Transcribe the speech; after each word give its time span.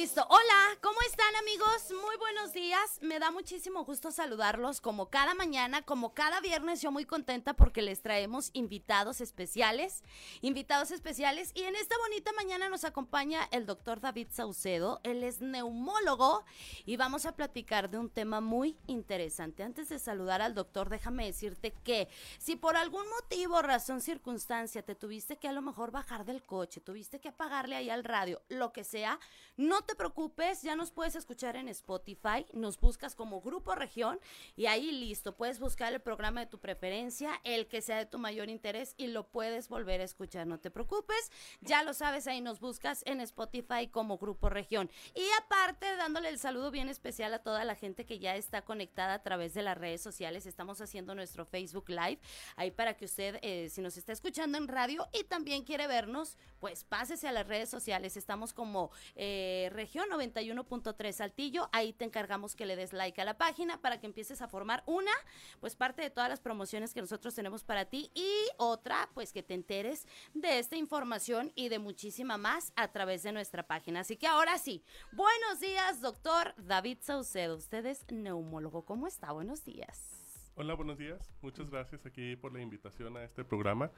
Listo. 0.00 0.26
Hola, 0.30 0.78
¿cómo 0.80 0.96
están 1.06 1.36
amigos? 1.36 1.92
Muy 2.06 2.16
buenos 2.16 2.54
días. 2.54 2.98
Me 3.02 3.18
da 3.18 3.30
muchísimo 3.30 3.84
gusto 3.84 4.10
saludarlos 4.10 4.80
como 4.80 5.10
cada 5.10 5.34
mañana, 5.34 5.82
como 5.82 6.14
cada 6.14 6.40
viernes. 6.40 6.80
Yo 6.80 6.90
muy 6.90 7.04
contenta 7.04 7.52
porque 7.52 7.82
les 7.82 8.00
traemos 8.00 8.48
invitados 8.54 9.20
especiales, 9.20 10.02
invitados 10.40 10.90
especiales. 10.90 11.52
Y 11.54 11.64
en 11.64 11.76
esta 11.76 11.98
bonita 11.98 12.32
mañana 12.32 12.70
nos 12.70 12.84
acompaña 12.84 13.46
el 13.52 13.66
doctor 13.66 14.00
David 14.00 14.28
Saucedo. 14.30 15.00
Él 15.02 15.22
es 15.22 15.42
neumólogo 15.42 16.46
y 16.86 16.96
vamos 16.96 17.26
a 17.26 17.36
platicar 17.36 17.90
de 17.90 17.98
un 17.98 18.08
tema 18.08 18.40
muy 18.40 18.78
interesante. 18.86 19.64
Antes 19.64 19.90
de 19.90 19.98
saludar 19.98 20.40
al 20.40 20.54
doctor, 20.54 20.88
déjame 20.88 21.26
decirte 21.26 21.74
que 21.84 22.08
si 22.38 22.56
por 22.56 22.78
algún 22.78 23.06
motivo, 23.10 23.60
razón, 23.60 24.00
circunstancia, 24.00 24.80
te 24.80 24.94
tuviste 24.94 25.36
que 25.36 25.48
a 25.48 25.52
lo 25.52 25.60
mejor 25.60 25.90
bajar 25.90 26.24
del 26.24 26.42
coche, 26.42 26.80
tuviste 26.80 27.20
que 27.20 27.28
apagarle 27.28 27.76
ahí 27.76 27.90
al 27.90 28.04
radio, 28.04 28.40
lo 28.48 28.72
que 28.72 28.82
sea, 28.82 29.20
no 29.58 29.82
te 29.82 29.89
preocupes, 29.94 30.62
ya 30.62 30.76
nos 30.76 30.90
puedes 30.90 31.14
escuchar 31.16 31.56
en 31.56 31.68
Spotify, 31.68 32.46
nos 32.52 32.78
buscas 32.78 33.14
como 33.14 33.40
Grupo 33.40 33.74
Región 33.74 34.20
y 34.56 34.66
ahí 34.66 34.90
listo, 34.90 35.36
puedes 35.36 35.58
buscar 35.58 35.92
el 35.92 36.00
programa 36.00 36.40
de 36.40 36.46
tu 36.46 36.58
preferencia, 36.58 37.40
el 37.44 37.66
que 37.66 37.82
sea 37.82 37.96
de 37.96 38.06
tu 38.06 38.18
mayor 38.18 38.48
interés 38.48 38.94
y 38.96 39.06
lo 39.06 39.28
puedes 39.28 39.68
volver 39.68 40.00
a 40.00 40.04
escuchar, 40.04 40.46
no 40.46 40.58
te 40.58 40.70
preocupes, 40.70 41.30
ya 41.60 41.82
lo 41.82 41.94
sabes, 41.94 42.26
ahí 42.26 42.40
nos 42.40 42.60
buscas 42.60 43.02
en 43.06 43.20
Spotify 43.20 43.88
como 43.88 44.18
Grupo 44.18 44.48
Región. 44.48 44.90
Y 45.14 45.24
aparte, 45.38 45.96
dándole 45.96 46.28
el 46.28 46.38
saludo 46.38 46.70
bien 46.70 46.88
especial 46.88 47.32
a 47.34 47.42
toda 47.42 47.64
la 47.64 47.74
gente 47.74 48.04
que 48.04 48.18
ya 48.18 48.36
está 48.36 48.62
conectada 48.62 49.14
a 49.14 49.22
través 49.22 49.54
de 49.54 49.62
las 49.62 49.78
redes 49.78 50.02
sociales, 50.02 50.46
estamos 50.46 50.80
haciendo 50.80 51.14
nuestro 51.14 51.46
Facebook 51.46 51.88
Live, 51.88 52.20
ahí 52.56 52.70
para 52.70 52.96
que 52.96 53.06
usted, 53.06 53.38
eh, 53.42 53.68
si 53.70 53.80
nos 53.80 53.96
está 53.96 54.12
escuchando 54.12 54.58
en 54.58 54.68
radio 54.68 55.08
y 55.12 55.24
también 55.24 55.64
quiere 55.64 55.86
vernos, 55.86 56.36
pues 56.58 56.84
pásese 56.84 57.28
a 57.28 57.32
las 57.32 57.46
redes 57.46 57.70
sociales, 57.70 58.16
estamos 58.16 58.52
como... 58.52 58.90
Eh, 59.14 59.69
región 59.70 60.08
91.3 60.10 61.12
Saltillo. 61.12 61.68
Ahí 61.72 61.92
te 61.92 62.04
encargamos 62.04 62.54
que 62.54 62.66
le 62.66 62.76
des 62.76 62.92
like 62.92 63.20
a 63.20 63.24
la 63.24 63.38
página 63.38 63.80
para 63.80 64.00
que 64.00 64.06
empieces 64.06 64.42
a 64.42 64.48
formar 64.48 64.82
una, 64.86 65.12
pues 65.60 65.76
parte 65.76 66.02
de 66.02 66.10
todas 66.10 66.28
las 66.28 66.40
promociones 66.40 66.92
que 66.92 67.00
nosotros 67.00 67.34
tenemos 67.34 67.64
para 67.64 67.86
ti 67.86 68.10
y 68.14 68.28
otra, 68.58 69.08
pues 69.14 69.32
que 69.32 69.42
te 69.42 69.54
enteres 69.54 70.06
de 70.34 70.58
esta 70.58 70.76
información 70.76 71.52
y 71.54 71.68
de 71.68 71.78
muchísima 71.78 72.36
más 72.36 72.72
a 72.76 72.88
través 72.88 73.22
de 73.22 73.32
nuestra 73.32 73.66
página. 73.66 74.00
Así 74.00 74.16
que 74.16 74.26
ahora 74.26 74.58
sí, 74.58 74.82
buenos 75.12 75.60
días, 75.60 76.00
doctor 76.00 76.54
David 76.58 76.98
Saucedo. 77.00 77.56
Usted 77.56 77.86
es 77.86 78.04
neumólogo. 78.10 78.84
¿Cómo 78.84 79.06
está? 79.06 79.32
Buenos 79.32 79.64
días. 79.64 80.20
Hola, 80.56 80.74
buenos 80.74 80.98
días. 80.98 81.32
Muchas 81.40 81.70
gracias 81.70 82.04
aquí 82.04 82.36
por 82.36 82.52
la 82.52 82.60
invitación 82.60 83.16
a 83.16 83.24
este 83.24 83.44
programa. 83.44 83.90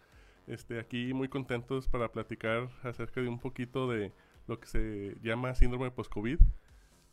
Este, 0.46 0.78
aquí 0.78 1.14
muy 1.14 1.28
contentos 1.28 1.88
para 1.88 2.10
platicar 2.10 2.68
acerca 2.82 3.20
de 3.20 3.28
un 3.28 3.38
poquito 3.38 3.88
de 3.88 4.12
lo 4.46 4.58
que 4.60 4.66
se 4.66 5.16
llama 5.22 5.54
síndrome 5.54 5.90
post-COVID. 5.90 6.38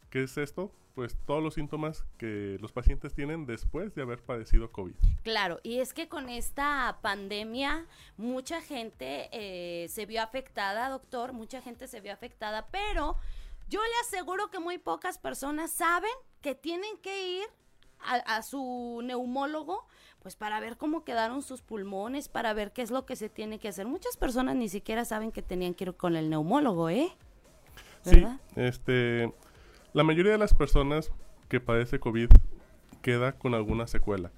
¿Qué 0.09 0.23
es 0.23 0.37
esto? 0.37 0.71
Pues 0.95 1.15
todos 1.25 1.41
los 1.41 1.53
síntomas 1.53 2.03
que 2.17 2.57
los 2.59 2.71
pacientes 2.71 3.13
tienen 3.13 3.45
después 3.45 3.93
de 3.93 4.01
haber 4.01 4.21
padecido 4.21 4.71
COVID. 4.71 4.95
Claro, 5.23 5.59
y 5.63 5.79
es 5.79 5.93
que 5.93 6.09
con 6.09 6.29
esta 6.29 6.97
pandemia 7.01 7.85
mucha 8.17 8.61
gente 8.61 9.29
eh, 9.31 9.87
se 9.87 10.05
vio 10.05 10.21
afectada, 10.21 10.89
doctor, 10.89 11.33
mucha 11.33 11.61
gente 11.61 11.87
se 11.87 12.01
vio 12.01 12.11
afectada, 12.11 12.67
pero 12.71 13.17
yo 13.69 13.81
le 13.81 14.07
aseguro 14.07 14.49
que 14.49 14.59
muy 14.59 14.79
pocas 14.79 15.19
personas 15.19 15.71
saben 15.71 16.11
que 16.41 16.55
tienen 16.55 16.97
que 16.97 17.39
ir 17.39 17.47
a, 17.99 18.15
a, 18.37 18.41
su 18.41 19.01
neumólogo, 19.03 19.85
pues 20.21 20.35
para 20.35 20.59
ver 20.59 20.77
cómo 20.77 21.03
quedaron 21.03 21.41
sus 21.41 21.61
pulmones, 21.61 22.27
para 22.27 22.53
ver 22.53 22.71
qué 22.71 22.81
es 22.81 22.91
lo 22.91 23.05
que 23.05 23.15
se 23.15 23.29
tiene 23.29 23.59
que 23.59 23.69
hacer. 23.69 23.87
Muchas 23.87 24.17
personas 24.17 24.55
ni 24.55 24.69
siquiera 24.69 25.05
saben 25.05 25.31
que 25.31 25.41
tenían 25.41 25.73
que 25.73 25.85
ir 25.85 25.93
con 25.93 26.15
el 26.15 26.29
neumólogo, 26.29 26.89
¿eh? 26.89 27.09
Sí, 28.03 28.25
este, 28.55 29.33
la 29.93 30.03
mayoría 30.03 30.31
de 30.31 30.37
las 30.37 30.53
personas 30.53 31.11
que 31.47 31.59
padece 31.59 31.99
COVID 31.99 32.29
queda 33.01 33.33
con 33.33 33.53
alguna 33.53 33.87
secuela. 33.87 34.31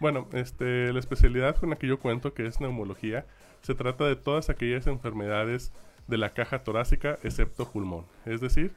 Bueno, 0.01 0.27
este, 0.33 0.93
la 0.93 0.99
especialidad 0.99 1.57
con 1.57 1.71
la 1.71 1.77
que 1.77 1.87
yo 1.87 2.01
cuento, 2.01 2.33
que 2.33 2.47
es 2.47 2.61
neumología, 2.61 3.27
se 3.63 3.75
trata 3.75 4.05
de 4.05 4.17
todas 4.17 4.49
aquellas 4.49 4.87
enfermedades 4.87 5.73
de 6.09 6.19
la 6.19 6.31
caja 6.31 6.65
torácica 6.65 7.19
excepto 7.23 7.71
pulmón. 7.71 8.07
Es 8.25 8.41
decir, 8.41 8.73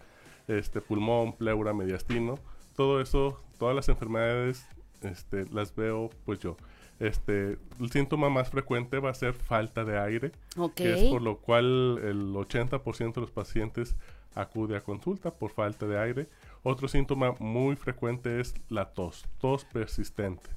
este, 0.47 0.81
pulmón, 0.81 1.33
pleura, 1.33 1.73
mediastino, 1.73 2.37
todo 2.75 3.01
eso, 3.01 3.41
todas 3.57 3.75
las 3.75 3.89
enfermedades 3.89 4.67
este, 5.01 5.45
las 5.51 5.73
veo 5.73 6.09
pues 6.25 6.39
yo. 6.39 6.57
Este, 6.99 7.57
el 7.79 7.91
síntoma 7.91 8.29
más 8.29 8.49
frecuente 8.49 8.99
va 8.99 9.09
a 9.09 9.13
ser 9.13 9.33
falta 9.33 9.83
de 9.83 9.97
aire, 9.97 10.31
okay. 10.57 10.85
que 10.85 11.05
es 11.05 11.09
por 11.09 11.21
lo 11.21 11.37
cual 11.37 11.99
el 12.03 12.33
80% 12.33 13.13
de 13.13 13.21
los 13.21 13.31
pacientes 13.31 13.95
acude 14.33 14.77
a 14.77 14.81
consulta 14.81 15.31
por 15.31 15.51
falta 15.51 15.87
de 15.87 15.99
aire. 15.99 16.27
Otro 16.67 16.87
síntoma 16.87 17.35
muy 17.37 17.75
frecuente 17.75 18.39
es 18.39 18.55
la 18.69 18.85
tos, 18.85 19.23
tos 19.37 19.65
persistente. 19.65 20.49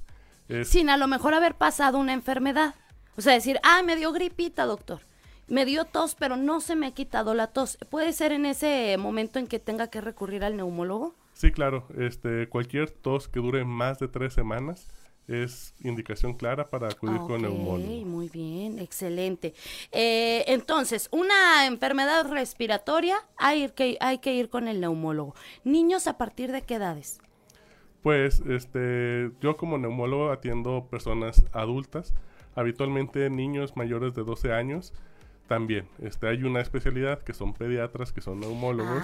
Es 0.47 0.67
Sin 0.67 0.89
a 0.89 0.97
lo 0.97 1.07
mejor 1.07 1.35
haber 1.35 1.53
pasado 1.53 1.99
una 1.99 2.13
enfermedad. 2.13 2.73
O 3.15 3.21
sea, 3.21 3.33
decir, 3.33 3.59
ah, 3.61 3.83
me 3.83 3.95
dio 3.95 4.11
gripita, 4.11 4.65
doctor. 4.65 5.01
Me 5.47 5.65
dio 5.65 5.85
tos, 5.85 6.15
pero 6.15 6.35
no 6.35 6.61
se 6.61 6.75
me 6.75 6.87
ha 6.87 6.91
quitado 6.95 7.35
la 7.35 7.45
tos. 7.45 7.77
¿Puede 7.91 8.11
ser 8.13 8.31
en 8.31 8.47
ese 8.47 8.97
momento 8.97 9.37
en 9.37 9.45
que 9.45 9.59
tenga 9.59 9.91
que 9.91 10.01
recurrir 10.01 10.43
al 10.43 10.57
neumólogo? 10.57 11.13
Sí, 11.33 11.51
claro. 11.51 11.85
Este, 11.95 12.49
cualquier 12.49 12.89
tos 12.89 13.27
que 13.27 13.39
dure 13.39 13.63
más 13.63 13.99
de 13.99 14.07
tres 14.07 14.33
semanas 14.33 14.87
es 15.29 15.75
indicación 15.81 16.33
clara 16.33 16.65
para 16.65 16.87
acudir 16.87 17.19
con 17.19 17.41
neumólogo. 17.41 18.05
Muy 18.05 18.29
bien, 18.29 18.79
excelente. 18.79 19.53
Eh, 19.91 20.43
entonces, 20.47 21.07
una 21.11 21.67
enfermedad 21.67 22.27
respiratoria, 22.27 23.17
hay 23.37 23.69
que, 23.69 23.97
hay 24.01 24.17
que 24.17 24.33
ir 24.33 24.49
con 24.49 24.67
el 24.67 24.81
neumólogo. 24.81 25.35
¿Niños 25.63 26.07
a 26.07 26.17
partir 26.17 26.51
de 26.51 26.63
qué 26.63 26.75
edades? 26.75 27.21
Pues, 28.01 28.41
este, 28.49 29.31
yo 29.39 29.55
como 29.55 29.77
neumólogo 29.77 30.31
atiendo 30.31 30.87
personas 30.89 31.45
adultas, 31.51 32.15
habitualmente 32.55 33.29
niños 33.29 33.77
mayores 33.77 34.15
de 34.15 34.23
12 34.23 34.51
años. 34.51 34.93
También, 35.47 35.87
este, 36.03 36.27
hay 36.27 36.43
una 36.43 36.61
especialidad 36.61 37.23
que 37.23 37.33
son 37.33 37.53
pediatras, 37.53 38.11
que 38.13 38.21
son 38.21 38.39
neumólogos, 38.39 39.01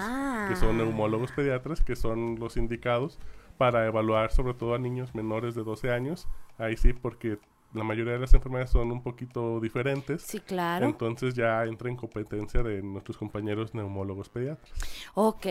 que 0.48 0.54
son 0.56 0.80
ah. 0.80 0.84
neumólogos 0.84 1.32
pediatras, 1.32 1.80
que 1.82 1.96
son 1.96 2.38
los 2.38 2.56
indicados 2.56 3.18
para 3.56 3.86
evaluar 3.86 4.30
sobre 4.32 4.54
todo 4.54 4.74
a 4.74 4.78
niños 4.78 5.14
menores 5.14 5.54
de 5.54 5.64
12 5.64 5.90
años. 5.90 6.28
Ahí 6.58 6.76
sí, 6.76 6.92
porque 6.92 7.38
la 7.76 7.84
mayoría 7.84 8.14
de 8.14 8.18
las 8.20 8.32
enfermedades 8.34 8.70
son 8.70 8.90
un 8.90 9.02
poquito 9.02 9.60
diferentes. 9.60 10.22
Sí, 10.22 10.40
claro. 10.40 10.86
Entonces 10.86 11.34
ya 11.34 11.64
entra 11.64 11.88
en 11.88 11.96
competencia 11.96 12.62
de 12.62 12.82
nuestros 12.82 13.16
compañeros 13.16 13.74
neumólogos 13.74 14.28
pediatras. 14.28 14.70
Ok, 15.14 15.46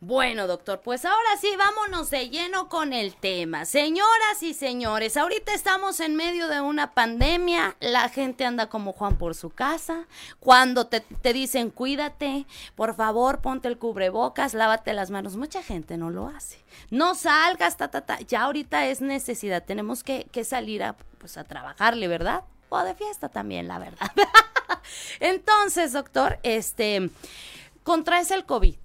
bueno 0.00 0.46
doctor, 0.46 0.80
pues 0.82 1.04
ahora 1.04 1.36
sí, 1.40 1.48
vámonos 1.56 2.10
de 2.10 2.28
lleno 2.28 2.68
con 2.68 2.92
el 2.92 3.14
tema. 3.14 3.64
Señoras 3.64 4.42
y 4.42 4.54
señores, 4.54 5.16
ahorita 5.16 5.54
estamos 5.54 6.00
en 6.00 6.16
medio 6.16 6.48
de 6.48 6.60
una 6.60 6.94
pandemia, 6.94 7.76
la 7.80 8.08
gente 8.08 8.44
anda 8.44 8.68
como 8.68 8.92
Juan 8.92 9.16
por 9.16 9.34
su 9.34 9.50
casa, 9.50 10.06
cuando 10.40 10.86
te, 10.86 11.00
te 11.00 11.32
dicen 11.32 11.70
cuídate, 11.70 12.46
por 12.74 12.94
favor 12.94 13.40
ponte 13.40 13.68
el 13.68 13.78
cubrebocas, 13.78 14.54
lávate 14.54 14.92
las 14.92 15.10
manos, 15.10 15.36
mucha 15.36 15.62
gente 15.62 15.96
no 15.96 16.10
lo 16.10 16.26
hace. 16.26 16.58
No 16.90 17.14
salgas, 17.14 17.76
ta, 17.76 17.88
ta, 17.88 18.02
ta, 18.02 18.20
ya 18.20 18.42
ahorita 18.42 18.86
es 18.86 19.00
necesidad, 19.00 19.64
tenemos 19.64 20.02
que, 20.02 20.26
que 20.32 20.44
salir 20.44 20.82
a 20.82 20.96
pues 21.18 21.36
a 21.36 21.44
trabajarle, 21.44 22.08
¿verdad? 22.08 22.44
O 22.68 22.78
de 22.82 22.94
fiesta 22.94 23.28
también, 23.28 23.68
la 23.68 23.78
verdad. 23.78 24.10
Entonces, 25.20 25.92
doctor, 25.92 26.38
este, 26.42 27.10
contraes 27.82 28.30
el 28.30 28.44
COVID. 28.44 28.76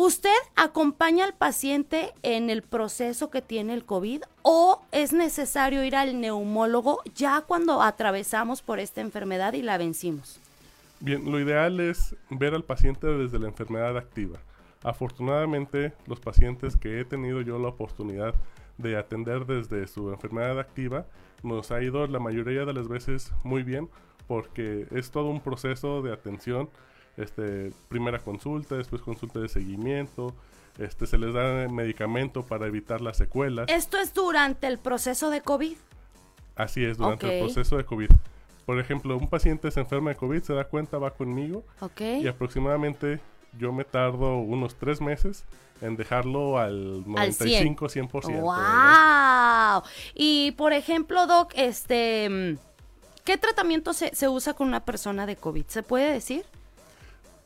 ¿Usted 0.00 0.30
acompaña 0.54 1.24
al 1.24 1.34
paciente 1.34 2.14
en 2.22 2.50
el 2.50 2.62
proceso 2.62 3.30
que 3.30 3.42
tiene 3.42 3.74
el 3.74 3.84
COVID 3.84 4.22
o 4.42 4.80
es 4.92 5.12
necesario 5.12 5.82
ir 5.82 5.96
al 5.96 6.20
neumólogo 6.20 7.00
ya 7.16 7.40
cuando 7.40 7.82
atravesamos 7.82 8.62
por 8.62 8.78
esta 8.78 9.00
enfermedad 9.00 9.54
y 9.54 9.62
la 9.62 9.76
vencimos? 9.76 10.38
Bien, 11.00 11.28
lo 11.28 11.40
ideal 11.40 11.80
es 11.80 12.14
ver 12.30 12.54
al 12.54 12.62
paciente 12.62 13.08
desde 13.08 13.40
la 13.40 13.48
enfermedad 13.48 13.96
activa. 13.96 14.38
Afortunadamente, 14.84 15.92
los 16.06 16.20
pacientes 16.20 16.76
que 16.76 17.00
he 17.00 17.04
tenido 17.04 17.40
yo 17.40 17.58
la 17.58 17.68
oportunidad 17.68 18.36
de 18.76 18.96
atender 18.96 19.46
desde 19.46 19.88
su 19.88 20.12
enfermedad 20.12 20.60
activa 20.60 21.06
nos 21.42 21.70
ha 21.70 21.82
ido 21.82 22.06
la 22.06 22.18
mayoría 22.18 22.64
de 22.64 22.72
las 22.72 22.88
veces 22.88 23.32
muy 23.44 23.62
bien 23.62 23.88
porque 24.26 24.86
es 24.90 25.10
todo 25.10 25.26
un 25.30 25.40
proceso 25.40 26.02
de 26.02 26.12
atención, 26.12 26.68
este, 27.16 27.72
primera 27.88 28.18
consulta, 28.18 28.76
después 28.76 29.02
consulta 29.02 29.40
de 29.40 29.48
seguimiento, 29.48 30.34
este, 30.78 31.06
se 31.06 31.18
les 31.18 31.32
da 31.32 31.66
medicamento 31.68 32.44
para 32.44 32.66
evitar 32.66 33.00
las 33.00 33.16
secuelas. 33.16 33.66
¿Esto 33.68 33.98
es 33.98 34.14
durante 34.14 34.66
el 34.66 34.78
proceso 34.78 35.30
de 35.30 35.40
COVID? 35.40 35.76
Así 36.54 36.84
es, 36.84 36.98
durante 36.98 37.38
el 37.38 37.44
proceso 37.44 37.76
de 37.78 37.84
COVID. 37.84 38.10
Por 38.66 38.78
ejemplo, 38.78 39.16
un 39.16 39.28
paciente 39.28 39.70
se 39.70 39.80
enferma 39.80 40.10
de 40.10 40.16
COVID, 40.16 40.42
se 40.42 40.52
da 40.52 40.64
cuenta, 40.64 40.98
va 40.98 41.12
conmigo 41.12 41.64
y 41.98 42.26
aproximadamente 42.28 43.18
yo 43.58 43.72
me 43.72 43.84
tardo 43.84 44.38
unos 44.38 44.74
tres 44.76 45.00
meses 45.00 45.44
en 45.80 45.96
dejarlo 45.96 46.58
al 46.58 47.08
95, 47.08 47.86
100%. 47.86 48.40
¡Wow! 48.40 49.82
Y 50.14 50.52
por 50.52 50.72
ejemplo, 50.72 51.26
Doc, 51.26 51.52
este, 51.54 52.56
¿qué 53.24 53.38
tratamiento 53.38 53.92
se, 53.92 54.14
se 54.14 54.28
usa 54.28 54.54
con 54.54 54.68
una 54.68 54.84
persona 54.84 55.26
de 55.26 55.36
COVID? 55.36 55.64
¿Se 55.68 55.82
puede 55.82 56.12
decir? 56.12 56.44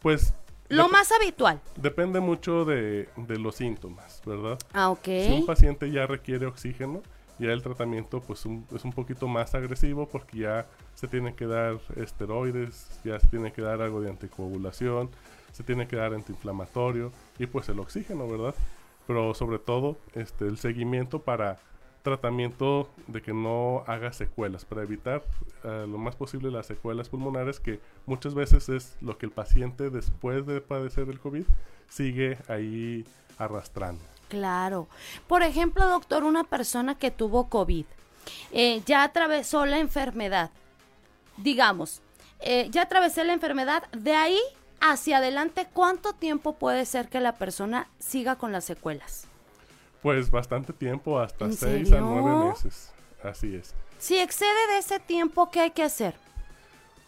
Pues 0.01 0.35
lo 0.69 0.89
más 0.89 1.13
habitual. 1.13 1.61
Depende 1.77 2.21
mucho 2.21 2.65
de, 2.65 3.09
de, 3.17 3.39
los 3.39 3.57
síntomas, 3.57 4.23
¿verdad? 4.25 4.59
Ah, 4.73 4.91
ok. 4.91 5.05
Si 5.05 5.33
un 5.33 5.47
paciente 5.47 5.91
ya 5.91 6.07
requiere 6.07 6.47
oxígeno, 6.47 7.03
ya 7.39 7.53
el 7.53 7.63
tratamiento 7.63 8.21
pues 8.21 8.41
es 8.75 8.85
un 8.85 8.93
poquito 8.93 9.29
más 9.29 9.55
agresivo 9.55 10.09
porque 10.09 10.39
ya 10.39 10.67
se 10.95 11.09
tiene 11.09 11.35
que 11.35 11.47
dar 11.47 11.79
esteroides, 11.97 13.01
ya 13.05 13.19
se 13.19 13.27
tiene 13.27 13.53
que 13.53 13.63
dar 13.63 13.83
algo 13.83 14.01
de 14.01 14.11
anticoagulación, 14.11 15.11
se 15.53 15.63
tiene 15.63 15.87
que 15.87 15.97
dar 15.97 16.15
antiinflamatorio 16.15 17.13
y 17.39 17.47
pues 17.47 17.69
el 17.69 17.79
oxígeno, 17.79 18.29
¿verdad? 18.29 18.55
Pero 19.07 19.35
sobre 19.35 19.59
todo 19.59 19.97
este, 20.15 20.47
el 20.47 20.59
seguimiento 20.59 21.21
para 21.23 21.59
tratamiento 22.03 22.89
de 23.07 23.23
que 23.23 23.33
no 23.33 23.85
haga 23.87 24.13
secuelas, 24.13 24.65
para 24.65 24.83
evitar 24.83 25.23
eh, 25.65 25.87
lo 25.89 25.99
más 25.99 26.17
posible 26.17 26.51
las 26.51 26.67
secuelas 26.67 27.09
pulmonares 27.09 27.61
que 27.61 27.81
muchas 28.07 28.35
veces 28.35 28.69
es 28.69 28.97
lo 29.01 29.19
que 29.19 29.27
el 29.27 29.33
paciente 29.33 29.89
después 29.89 30.45
de 30.47 30.61
padecer 30.61 31.09
el 31.09 31.21
COVID 31.21 31.45
sigue 31.89 32.39
ahí 32.49 33.05
arrastrando. 33.39 34.03
Claro. 34.29 34.89
Por 35.29 35.43
ejemplo, 35.43 35.87
doctor, 35.87 36.25
una 36.25 36.45
persona 36.45 36.97
que 36.97 37.11
tuvo 37.11 37.49
COVID, 37.49 37.85
eh, 38.51 38.83
ya 38.87 39.05
atravesó 39.05 39.67
la 39.67 39.79
enfermedad, 39.79 40.51
digamos, 41.37 42.03
eh, 42.41 42.69
ya 42.71 42.83
atravesé 42.83 43.25
la 43.25 43.35
enfermedad, 43.35 43.85
de 43.93 44.15
ahí 44.15 44.41
hacia 44.83 45.19
adelante, 45.19 45.69
¿cuánto 45.73 46.13
tiempo 46.13 46.59
puede 46.59 46.85
ser 46.85 47.09
que 47.09 47.21
la 47.21 47.37
persona 47.37 47.89
siga 47.99 48.37
con 48.37 48.53
las 48.53 48.65
secuelas? 48.65 49.29
Pues 50.03 50.31
bastante 50.31 50.73
tiempo, 50.73 51.21
hasta 51.21 51.51
seis 51.53 51.93
a 51.93 52.01
nueve 52.01 52.49
meses. 52.49 52.93
Así 53.23 53.55
es. 53.55 53.75
Si 53.99 54.19
excede 54.19 54.67
de 54.73 54.79
ese 54.79 54.99
tiempo, 54.99 55.51
¿qué 55.51 55.61
hay 55.61 55.71
que 55.71 55.85
hacer? 55.85 56.17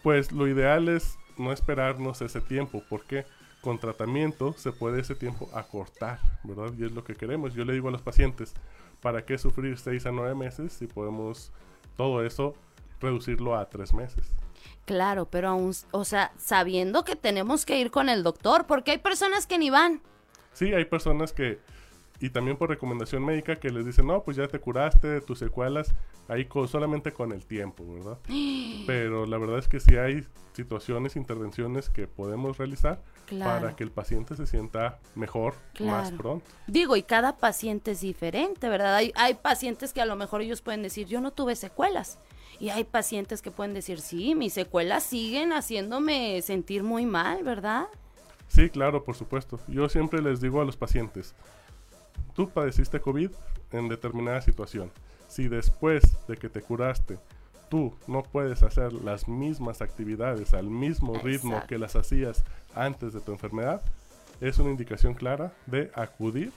Pues 0.05 0.31
lo 0.31 0.47
ideal 0.47 0.89
es 0.89 1.19
no 1.37 1.53
esperarnos 1.53 2.23
ese 2.23 2.41
tiempo, 2.41 2.85
porque 2.89 3.27
con 3.61 3.81
tratamiento 3.81 4.55
se 4.57 4.71
puede 4.71 5.01
ese 5.01 5.17
tiempo 5.17 5.51
acortar, 5.53 6.21
¿verdad? 6.45 6.73
Y 6.79 6.85
es 6.85 6.93
lo 6.93 7.03
que 7.03 7.17
queremos. 7.17 7.55
Yo 7.55 7.65
le 7.65 7.73
digo 7.73 7.89
a 7.89 7.91
los 7.93 8.03
pacientes, 8.03 8.55
¿para 9.03 9.25
qué 9.25 9.37
sufrir 9.37 9.77
seis 9.79 10.07
a 10.07 10.13
nueve 10.13 10.37
meses 10.37 10.75
si 10.75 10.87
podemos 10.87 11.51
todo 11.97 12.25
eso 12.25 12.55
reducirlo 13.01 13.57
a 13.57 13.69
tres 13.69 13.93
meses? 13.93 14.31
Claro, 14.85 15.27
pero 15.31 15.49
aún, 15.49 15.73
o 15.93 16.05
sea, 16.05 16.33
sabiendo 16.37 17.05
que 17.05 17.17
tenemos 17.17 17.65
que 17.65 17.79
ir 17.81 17.91
con 17.91 18.09
el 18.09 18.23
doctor, 18.23 18.67
porque 18.67 18.91
hay 18.91 18.99
personas 18.99 19.47
que 19.47 19.59
ni 19.59 19.71
van. 19.71 20.03
Sí, 20.53 20.73
hay 20.75 20.85
personas 20.85 21.33
que, 21.33 21.59
y 22.21 22.31
también 22.31 22.57
por 22.57 22.69
recomendación 22.69 23.25
médica, 23.25 23.57
que 23.57 23.71
les 23.71 23.87
dicen, 23.87 24.07
no, 24.07 24.23
pues 24.23 24.37
ya 24.37 24.47
te 24.47 24.61
curaste 24.61 25.09
de 25.09 25.21
tus 25.23 25.39
secuelas, 25.39 25.95
ahí 26.29 26.47
solamente 26.69 27.13
con 27.13 27.33
el 27.33 27.47
tiempo, 27.47 27.85
¿verdad? 27.95 28.19
pero 28.87 29.25
la 29.27 29.39
verdad 29.39 29.59
es 29.59 29.69
que 29.69 29.81
sí 29.81 29.97
hay 29.97 30.27
situaciones, 30.53 31.17
intervenciones 31.17 31.89
que 31.89 32.07
podemos 32.07 32.59
realizar 32.59 33.03
para 33.39 33.75
que 33.75 33.85
el 33.85 33.91
paciente 33.91 34.37
se 34.37 34.47
sienta 34.47 35.01
mejor 35.15 35.55
más 35.81 36.13
pronto. 36.13 36.47
Digo, 36.67 36.95
y 36.95 37.03
cada 37.03 37.39
paciente 37.39 37.93
es 37.93 38.03
diferente, 38.03 38.69
¿verdad? 38.69 38.95
Hay, 38.97 39.13
hay 39.17 39.35
pacientes 39.35 39.95
que 39.95 40.03
a 40.03 40.07
lo 40.07 40.15
mejor 40.15 40.43
ellos 40.43 40.61
pueden 40.61 40.83
decir, 40.83 41.07
yo 41.07 41.23
no 41.23 41.33
tuve 41.33 41.57
secuelas 41.57 42.19
y 42.61 42.71
hay 42.71 42.85
pacientes 42.85 43.43
que 43.43 43.51
pueden 43.51 43.75
decir, 43.75 44.01
sí, 44.01 44.35
mis 44.35 44.53
secuelas 44.53 45.03
siguen 45.03 45.53
haciéndome 45.53 46.41
sentir 46.43 46.83
muy 46.83 47.07
mal, 47.07 47.43
¿verdad? 47.43 47.87
Sí, 48.49 48.71
claro, 48.71 49.05
por 49.05 49.17
supuesto. 49.17 49.59
Yo 49.69 49.89
siempre 49.89 50.23
les 50.23 50.41
digo 50.41 50.61
a 50.61 50.65
los 50.65 50.77
pacientes, 50.77 51.35
tú 52.35 52.49
padeciste 52.49 53.01
COVID 53.01 53.31
en 53.73 53.89
determinada 53.89 54.41
situación. 54.41 54.91
Si 55.29 55.49
después 55.49 56.03
de 56.29 56.37
que 56.37 56.49
te 56.49 56.63
curaste, 56.63 57.19
tú 57.69 57.93
no 58.07 58.23
puedes 58.23 58.63
hacer 58.63 58.93
las 58.93 59.27
mismas 59.27 59.83
actividades 59.83 60.55
al 60.55 60.67
mismo 60.67 61.15
ritmo 61.15 61.63
que 61.67 61.79
las 61.79 61.97
hacías 61.97 62.45
antes 62.75 63.13
de 63.13 63.21
tu 63.21 63.33
enfermedad, 63.33 63.83
es 64.41 64.59
una 64.59 64.71
indicación 64.71 65.15
clara 65.15 65.53
de 65.67 65.91
acudir 65.95 66.53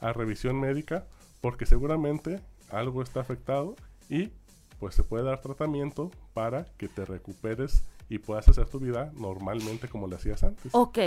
a 0.00 0.12
revisión 0.12 0.60
médica 0.60 1.04
porque 1.40 1.66
seguramente 1.66 2.40
algo 2.70 3.02
está 3.02 3.20
afectado 3.20 3.74
y 4.08 4.30
pues 4.82 4.96
se 4.96 5.04
puede 5.04 5.22
dar 5.22 5.40
tratamiento 5.40 6.10
para 6.34 6.64
que 6.76 6.88
te 6.88 7.04
recuperes 7.04 7.84
y 8.08 8.18
puedas 8.18 8.48
hacer 8.48 8.66
tu 8.66 8.80
vida 8.80 9.12
normalmente 9.14 9.88
como 9.88 10.08
lo 10.08 10.16
hacías 10.16 10.42
antes. 10.42 10.74
Ok. 10.74 10.98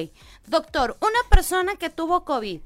Doctor, 0.48 0.96
una 1.02 1.20
persona 1.30 1.76
que 1.76 1.90
tuvo 1.90 2.24
COVID 2.24 2.62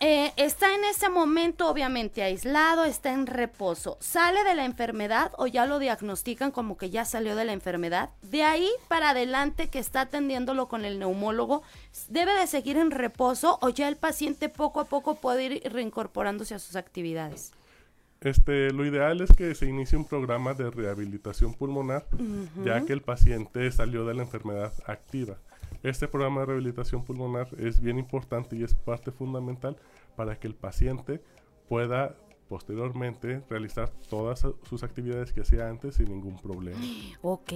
eh, 0.00 0.32
está 0.36 0.74
en 0.74 0.84
ese 0.84 1.08
momento 1.08 1.66
obviamente 1.70 2.22
aislado, 2.22 2.84
está 2.84 3.10
en 3.10 3.26
reposo, 3.26 3.96
sale 4.00 4.44
de 4.44 4.54
la 4.54 4.66
enfermedad 4.66 5.32
o 5.38 5.46
ya 5.46 5.64
lo 5.64 5.78
diagnostican 5.78 6.50
como 6.50 6.76
que 6.76 6.90
ya 6.90 7.06
salió 7.06 7.34
de 7.34 7.46
la 7.46 7.54
enfermedad. 7.54 8.10
De 8.20 8.42
ahí 8.42 8.68
para 8.86 9.10
adelante 9.10 9.70
que 9.70 9.78
está 9.78 10.02
atendiéndolo 10.02 10.68
con 10.68 10.84
el 10.84 10.98
neumólogo, 10.98 11.62
¿debe 12.10 12.34
de 12.34 12.46
seguir 12.46 12.76
en 12.76 12.90
reposo 12.90 13.58
o 13.62 13.70
ya 13.70 13.88
el 13.88 13.96
paciente 13.96 14.50
poco 14.50 14.80
a 14.80 14.84
poco 14.84 15.14
puede 15.14 15.44
ir 15.44 15.72
reincorporándose 15.72 16.54
a 16.54 16.58
sus 16.58 16.76
actividades? 16.76 17.52
Este, 18.20 18.72
lo 18.72 18.84
ideal 18.84 19.20
es 19.20 19.30
que 19.30 19.54
se 19.54 19.66
inicie 19.66 19.96
un 19.96 20.04
programa 20.04 20.54
de 20.54 20.70
rehabilitación 20.70 21.54
pulmonar, 21.54 22.06
ya 22.64 22.84
que 22.84 22.92
el 22.92 23.02
paciente 23.02 23.70
salió 23.70 24.04
de 24.06 24.14
la 24.14 24.22
enfermedad 24.22 24.72
activa. 24.86 25.38
Este 25.84 26.08
programa 26.08 26.40
de 26.40 26.46
rehabilitación 26.46 27.04
pulmonar 27.04 27.48
es 27.58 27.80
bien 27.80 27.98
importante 27.98 28.56
y 28.56 28.64
es 28.64 28.74
parte 28.74 29.12
fundamental 29.12 29.76
para 30.16 30.38
que 30.38 30.48
el 30.48 30.54
paciente 30.54 31.22
pueda 31.68 32.16
posteriormente 32.48 33.42
realizar 33.48 33.92
todas 34.08 34.44
sus 34.68 34.82
actividades 34.82 35.32
que 35.32 35.42
hacía 35.42 35.68
antes 35.68 35.96
sin 35.96 36.06
ningún 36.06 36.36
problema. 36.38 36.80
Ok, 37.22 37.52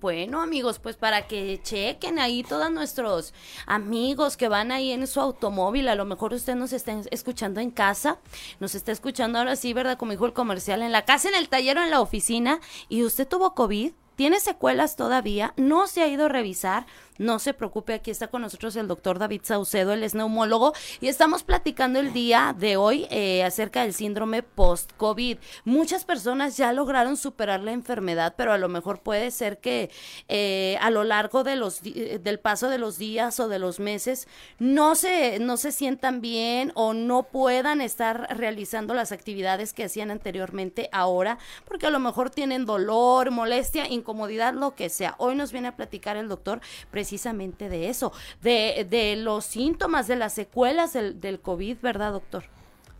bueno 0.00 0.42
amigos, 0.42 0.78
pues 0.78 0.96
para 0.96 1.26
que 1.26 1.60
chequen 1.62 2.18
ahí 2.18 2.42
todos 2.42 2.70
nuestros 2.70 3.34
amigos 3.66 4.36
que 4.36 4.48
van 4.48 4.72
ahí 4.72 4.92
en 4.92 5.06
su 5.06 5.20
automóvil, 5.20 5.88
a 5.88 5.94
lo 5.94 6.04
mejor 6.04 6.34
usted 6.34 6.54
nos 6.54 6.72
está 6.72 7.00
escuchando 7.10 7.60
en 7.60 7.70
casa, 7.70 8.18
nos 8.60 8.74
está 8.74 8.92
escuchando 8.92 9.38
ahora 9.38 9.56
sí, 9.56 9.72
¿verdad? 9.72 9.98
Como 9.98 10.12
dijo 10.12 10.26
el 10.26 10.32
comercial, 10.32 10.82
en 10.82 10.92
la 10.92 11.04
casa, 11.04 11.28
en 11.28 11.34
el 11.34 11.48
taller 11.48 11.78
o 11.78 11.82
en 11.82 11.90
la 11.90 12.00
oficina, 12.00 12.60
y 12.88 13.02
usted 13.04 13.26
tuvo 13.26 13.54
COVID, 13.54 13.92
tiene 14.16 14.40
secuelas 14.40 14.96
todavía, 14.96 15.52
no 15.56 15.86
se 15.86 16.02
ha 16.02 16.08
ido 16.08 16.26
a 16.26 16.28
revisar, 16.28 16.86
no 17.18 17.38
se 17.38 17.54
preocupe, 17.54 17.94
aquí 17.94 18.10
está 18.10 18.28
con 18.28 18.42
nosotros 18.42 18.76
el 18.76 18.88
doctor 18.88 19.18
David 19.18 19.40
Saucedo, 19.44 19.92
él 19.92 20.02
es 20.02 20.14
neumólogo 20.14 20.72
y 21.00 21.08
estamos 21.08 21.42
platicando 21.42 21.98
el 21.98 22.12
día 22.12 22.54
de 22.58 22.76
hoy 22.76 23.06
eh, 23.10 23.44
acerca 23.44 23.82
del 23.82 23.94
síndrome 23.94 24.42
post-COVID. 24.42 25.38
Muchas 25.64 26.04
personas 26.04 26.56
ya 26.56 26.72
lograron 26.72 27.16
superar 27.16 27.60
la 27.60 27.72
enfermedad, 27.72 28.34
pero 28.36 28.52
a 28.52 28.58
lo 28.58 28.68
mejor 28.68 29.00
puede 29.00 29.30
ser 29.30 29.58
que 29.58 29.90
eh, 30.28 30.78
a 30.80 30.90
lo 30.90 31.04
largo 31.04 31.44
de 31.44 31.56
los 31.56 31.82
del 31.82 32.38
paso 32.40 32.68
de 32.68 32.78
los 32.78 32.98
días 32.98 33.38
o 33.40 33.48
de 33.48 33.58
los 33.58 33.80
meses 33.80 34.28
no 34.58 34.94
se, 34.94 35.38
no 35.38 35.56
se 35.56 35.72
sientan 35.72 36.20
bien 36.20 36.72
o 36.74 36.94
no 36.94 37.24
puedan 37.24 37.80
estar 37.80 38.26
realizando 38.36 38.94
las 38.94 39.12
actividades 39.12 39.72
que 39.72 39.84
hacían 39.84 40.10
anteriormente 40.10 40.88
ahora, 40.92 41.38
porque 41.64 41.86
a 41.86 41.90
lo 41.90 41.98
mejor 41.98 42.30
tienen 42.30 42.66
dolor, 42.66 43.30
molestia, 43.30 43.88
incomodidad, 43.88 44.54
lo 44.54 44.74
que 44.74 44.88
sea. 44.88 45.14
Hoy 45.18 45.34
nos 45.34 45.52
viene 45.52 45.68
a 45.68 45.76
platicar 45.76 46.16
el 46.16 46.28
doctor 46.28 46.60
de 47.10 47.88
eso, 47.88 48.12
de, 48.42 48.86
de 48.88 49.16
los 49.16 49.44
síntomas, 49.44 50.06
de 50.06 50.16
las 50.16 50.34
secuelas 50.34 50.92
del, 50.92 51.20
del 51.20 51.40
COVID, 51.40 51.78
¿verdad, 51.82 52.12
doctor? 52.12 52.44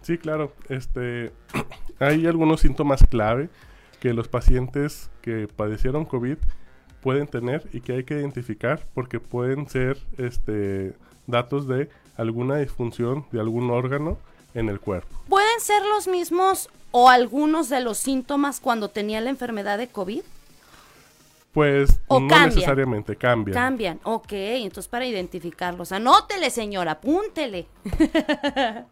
Sí, 0.02 0.18
claro. 0.18 0.52
Este, 0.68 1.32
hay 1.98 2.26
algunos 2.26 2.60
síntomas 2.60 3.04
clave 3.08 3.48
que 4.00 4.12
los 4.12 4.28
pacientes 4.28 5.10
que 5.22 5.48
padecieron 5.48 6.04
COVID 6.04 6.36
pueden 7.00 7.26
tener 7.26 7.68
y 7.72 7.80
que 7.80 7.92
hay 7.94 8.04
que 8.04 8.14
identificar 8.14 8.86
porque 8.94 9.20
pueden 9.20 9.68
ser 9.68 9.98
este, 10.18 10.94
datos 11.26 11.66
de 11.66 11.88
alguna 12.16 12.56
disfunción 12.56 13.26
de 13.32 13.40
algún 13.40 13.70
órgano 13.70 14.18
en 14.54 14.68
el 14.68 14.80
cuerpo. 14.80 15.16
¿Pueden 15.28 15.60
ser 15.60 15.82
los 15.86 16.08
mismos 16.08 16.70
o 16.90 17.08
algunos 17.08 17.68
de 17.68 17.80
los 17.80 17.98
síntomas 17.98 18.60
cuando 18.60 18.88
tenía 18.88 19.20
la 19.20 19.30
enfermedad 19.30 19.78
de 19.78 19.88
COVID? 19.88 20.22
Pues 21.56 22.02
no 22.10 22.20
necesariamente 22.20 23.16
cambian. 23.16 23.54
Cambian, 23.54 24.00
ok. 24.02 24.30
Entonces 24.30 24.88
para 24.88 25.06
identificarlos, 25.06 25.90
anótele 25.90 26.50
señora, 26.50 26.92
apúntele. 26.92 27.66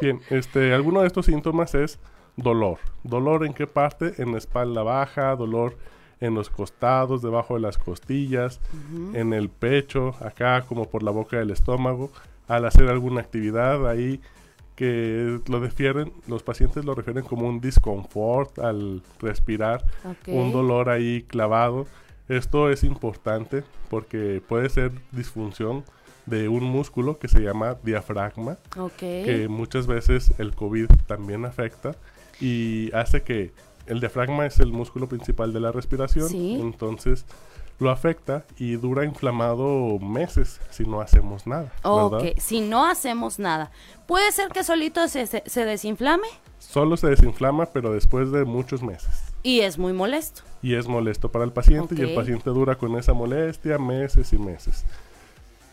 Bien, 0.00 0.20
este, 0.30 0.72
alguno 0.72 1.00
de 1.00 1.08
estos 1.08 1.26
síntomas 1.26 1.74
es 1.74 1.98
dolor. 2.36 2.78
¿Dolor 3.02 3.44
en 3.44 3.52
qué 3.52 3.66
parte? 3.66 4.22
En 4.22 4.30
la 4.30 4.38
espalda 4.38 4.84
baja, 4.84 5.34
dolor 5.34 5.76
en 6.20 6.34
los 6.34 6.48
costados, 6.48 7.22
debajo 7.22 7.54
de 7.54 7.60
las 7.60 7.76
costillas, 7.76 8.60
en 9.14 9.32
el 9.32 9.48
pecho, 9.48 10.14
acá 10.20 10.62
como 10.68 10.88
por 10.88 11.02
la 11.02 11.10
boca 11.10 11.38
del 11.38 11.50
estómago, 11.50 12.12
al 12.46 12.64
hacer 12.66 12.88
alguna 12.88 13.20
actividad 13.20 13.84
ahí 13.88 14.20
que 14.76 15.40
lo 15.48 15.58
refieren, 15.58 16.12
los 16.28 16.44
pacientes 16.44 16.84
lo 16.84 16.94
refieren 16.94 17.24
como 17.24 17.48
un 17.48 17.60
disconfort 17.60 18.60
al 18.60 19.02
respirar, 19.18 19.84
un 20.28 20.52
dolor 20.52 20.88
ahí 20.88 21.24
clavado 21.26 21.88
esto 22.28 22.70
es 22.70 22.84
importante 22.84 23.64
porque 23.90 24.42
puede 24.46 24.68
ser 24.68 24.92
disfunción 25.10 25.84
de 26.26 26.48
un 26.48 26.64
músculo 26.64 27.18
que 27.18 27.28
se 27.28 27.40
llama 27.40 27.76
diafragma, 27.82 28.58
que 28.98 29.46
muchas 29.48 29.86
veces 29.86 30.32
el 30.38 30.54
COVID 30.54 30.86
también 31.06 31.44
afecta 31.44 31.96
y 32.40 32.92
hace 32.94 33.22
que 33.22 33.52
el 33.86 34.00
diafragma 34.00 34.46
es 34.46 34.60
el 34.60 34.72
músculo 34.72 35.08
principal 35.08 35.52
de 35.52 35.60
la 35.60 35.72
respiración, 35.72 36.32
entonces 36.32 37.24
lo 37.78 37.90
afecta 37.90 38.44
y 38.58 38.76
dura 38.76 39.04
inflamado 39.04 39.98
meses 39.98 40.60
si 40.70 40.84
no 40.84 41.00
hacemos 41.00 41.46
nada. 41.46 41.72
Ok, 41.82 42.38
si 42.38 42.60
no 42.60 42.86
hacemos 42.86 43.40
nada. 43.40 43.72
¿Puede 44.06 44.30
ser 44.30 44.50
que 44.50 44.62
solito 44.62 45.08
se, 45.08 45.26
se 45.26 45.64
desinflame? 45.64 46.28
Solo 46.60 46.96
se 46.96 47.08
desinflama, 47.08 47.66
pero 47.66 47.92
después 47.92 48.30
de 48.30 48.44
muchos 48.44 48.82
meses. 48.82 49.31
Y 49.42 49.60
es 49.60 49.78
muy 49.78 49.92
molesto. 49.92 50.42
Y 50.62 50.74
es 50.74 50.86
molesto 50.86 51.30
para 51.30 51.44
el 51.44 51.52
paciente 51.52 51.94
y 51.96 52.00
el 52.00 52.14
paciente 52.14 52.50
dura 52.50 52.76
con 52.76 52.96
esa 52.96 53.12
molestia 53.12 53.78
meses 53.78 54.32
y 54.32 54.38
meses. 54.38 54.84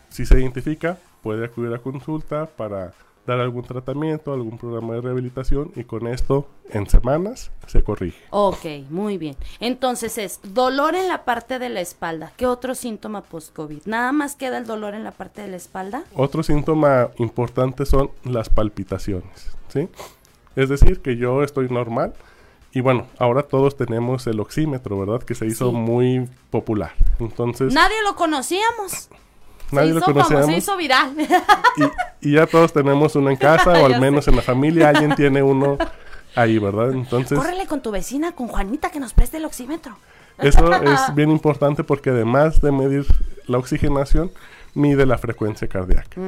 Si 0.08 0.26
se 0.26 0.40
identifica, 0.40 0.98
puede 1.22 1.44
acudir 1.44 1.72
a 1.72 1.78
consulta 1.78 2.46
para 2.46 2.92
dar 3.26 3.38
algún 3.40 3.62
tratamiento, 3.62 4.32
algún 4.32 4.58
programa 4.58 4.94
de 4.94 5.02
rehabilitación 5.02 5.70
y 5.76 5.84
con 5.84 6.08
esto 6.08 6.48
en 6.70 6.88
semanas 6.88 7.52
se 7.66 7.82
corrige. 7.82 8.18
Ok, 8.30 8.64
muy 8.88 9.18
bien. 9.18 9.36
Entonces 9.60 10.18
es 10.18 10.40
dolor 10.42 10.94
en 10.96 11.06
la 11.06 11.24
parte 11.24 11.58
de 11.58 11.68
la 11.68 11.80
espalda. 11.80 12.32
¿Qué 12.36 12.46
otro 12.46 12.74
síntoma 12.74 13.22
post-COVID? 13.22 13.82
¿Nada 13.86 14.10
más 14.10 14.34
queda 14.34 14.58
el 14.58 14.66
dolor 14.66 14.94
en 14.94 15.04
la 15.04 15.12
parte 15.12 15.42
de 15.42 15.48
la 15.48 15.56
espalda? 15.56 16.02
Otro 16.14 16.42
síntoma 16.42 17.10
importante 17.18 17.86
son 17.86 18.10
las 18.24 18.48
palpitaciones, 18.48 19.52
¿sí? 19.68 19.88
Es 20.56 20.68
decir, 20.68 21.00
que 21.00 21.16
yo 21.16 21.44
estoy 21.44 21.68
normal, 21.68 22.14
y 22.72 22.80
bueno, 22.80 23.06
ahora 23.18 23.42
todos 23.42 23.76
tenemos 23.76 24.26
el 24.26 24.38
oxímetro, 24.38 24.98
¿verdad? 24.98 25.22
Que 25.22 25.34
se 25.34 25.46
hizo 25.46 25.72
muy 25.72 26.28
popular. 26.50 26.92
Entonces... 27.18 27.74
Nadie 27.74 27.96
lo 28.04 28.14
conocíamos. 28.14 29.08
Nadie 29.72 29.92
lo 29.92 30.00
conocíamos. 30.00 30.46
se 30.46 30.56
hizo 30.56 30.76
viral. 30.76 31.14
Y, 32.20 32.32
ya 32.32 32.46
todos 32.46 32.72
tenemos 32.72 33.16
uno 33.16 33.30
en 33.30 33.36
casa 33.36 33.72
o 33.82 33.86
al 33.86 34.00
menos 34.00 34.28
en 34.28 34.36
la 34.36 34.42
familia 34.42 34.90
alguien 34.90 35.14
tiene 35.16 35.42
uno 35.42 35.78
ahí, 36.36 36.58
¿verdad? 36.58 36.92
Entonces... 36.92 37.36
Córrele 37.36 37.66
con 37.66 37.82
tu 37.82 37.90
vecina, 37.90 38.32
con 38.32 38.46
Juanita, 38.46 38.90
que 38.90 39.00
nos 39.00 39.14
preste 39.14 39.38
el 39.38 39.44
oxímetro. 39.44 39.96
Eso 40.38 40.72
es 40.82 41.14
bien 41.14 41.30
importante 41.30 41.82
porque 41.82 42.10
además 42.10 42.60
de 42.60 42.70
medir 42.70 43.06
la 43.46 43.58
oxigenación, 43.58 44.30
mide 44.74 45.06
la 45.06 45.18
frecuencia 45.18 45.66
cardíaca. 45.66 46.20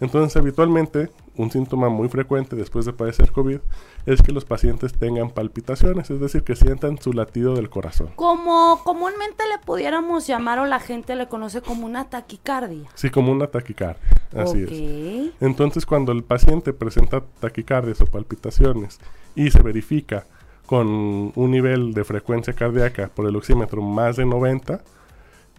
Entonces, 0.00 0.36
habitualmente, 0.36 1.08
un 1.36 1.50
síntoma 1.50 1.88
muy 1.88 2.08
frecuente 2.08 2.56
después 2.56 2.84
de 2.86 2.92
padecer 2.92 3.32
COVID 3.32 3.58
es 4.06 4.22
que 4.22 4.32
los 4.32 4.44
pacientes 4.44 4.92
tengan 4.94 5.30
palpitaciones, 5.30 6.10
es 6.10 6.20
decir, 6.20 6.42
que 6.42 6.56
sientan 6.56 6.98
su 6.98 7.12
latido 7.12 7.54
del 7.54 7.70
corazón. 7.70 8.10
Como 8.16 8.80
comúnmente 8.84 9.44
le 9.48 9.58
pudiéramos 9.64 10.26
llamar 10.26 10.58
o 10.58 10.66
la 10.66 10.80
gente 10.80 11.14
le 11.16 11.28
conoce 11.28 11.60
como 11.62 11.86
una 11.86 12.08
taquicardia. 12.08 12.88
Sí, 12.94 13.10
como 13.10 13.32
una 13.32 13.48
taquicardia, 13.48 14.02
así 14.34 14.62
es. 14.62 15.32
Entonces, 15.40 15.86
cuando 15.86 16.12
el 16.12 16.24
paciente 16.24 16.72
presenta 16.72 17.22
taquicardias 17.40 18.00
o 18.00 18.06
palpitaciones 18.06 19.00
y 19.34 19.50
se 19.50 19.62
verifica 19.62 20.26
con 20.66 21.32
un 21.34 21.50
nivel 21.50 21.94
de 21.94 22.04
frecuencia 22.04 22.52
cardíaca 22.52 23.08
por 23.14 23.26
el 23.26 23.36
oxímetro 23.36 23.82
más 23.82 24.16
de 24.16 24.26
90, 24.26 24.82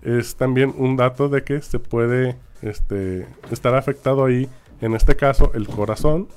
es 0.03 0.35
también 0.35 0.73
un 0.77 0.95
dato 0.97 1.29
de 1.29 1.43
que 1.43 1.61
se 1.61 1.79
puede 1.79 2.37
este, 2.61 3.27
estar 3.51 3.75
afectado 3.75 4.25
ahí, 4.25 4.49
en 4.81 4.93
este 4.93 5.15
caso, 5.15 5.51
el 5.53 5.67
corazón. 5.67 6.27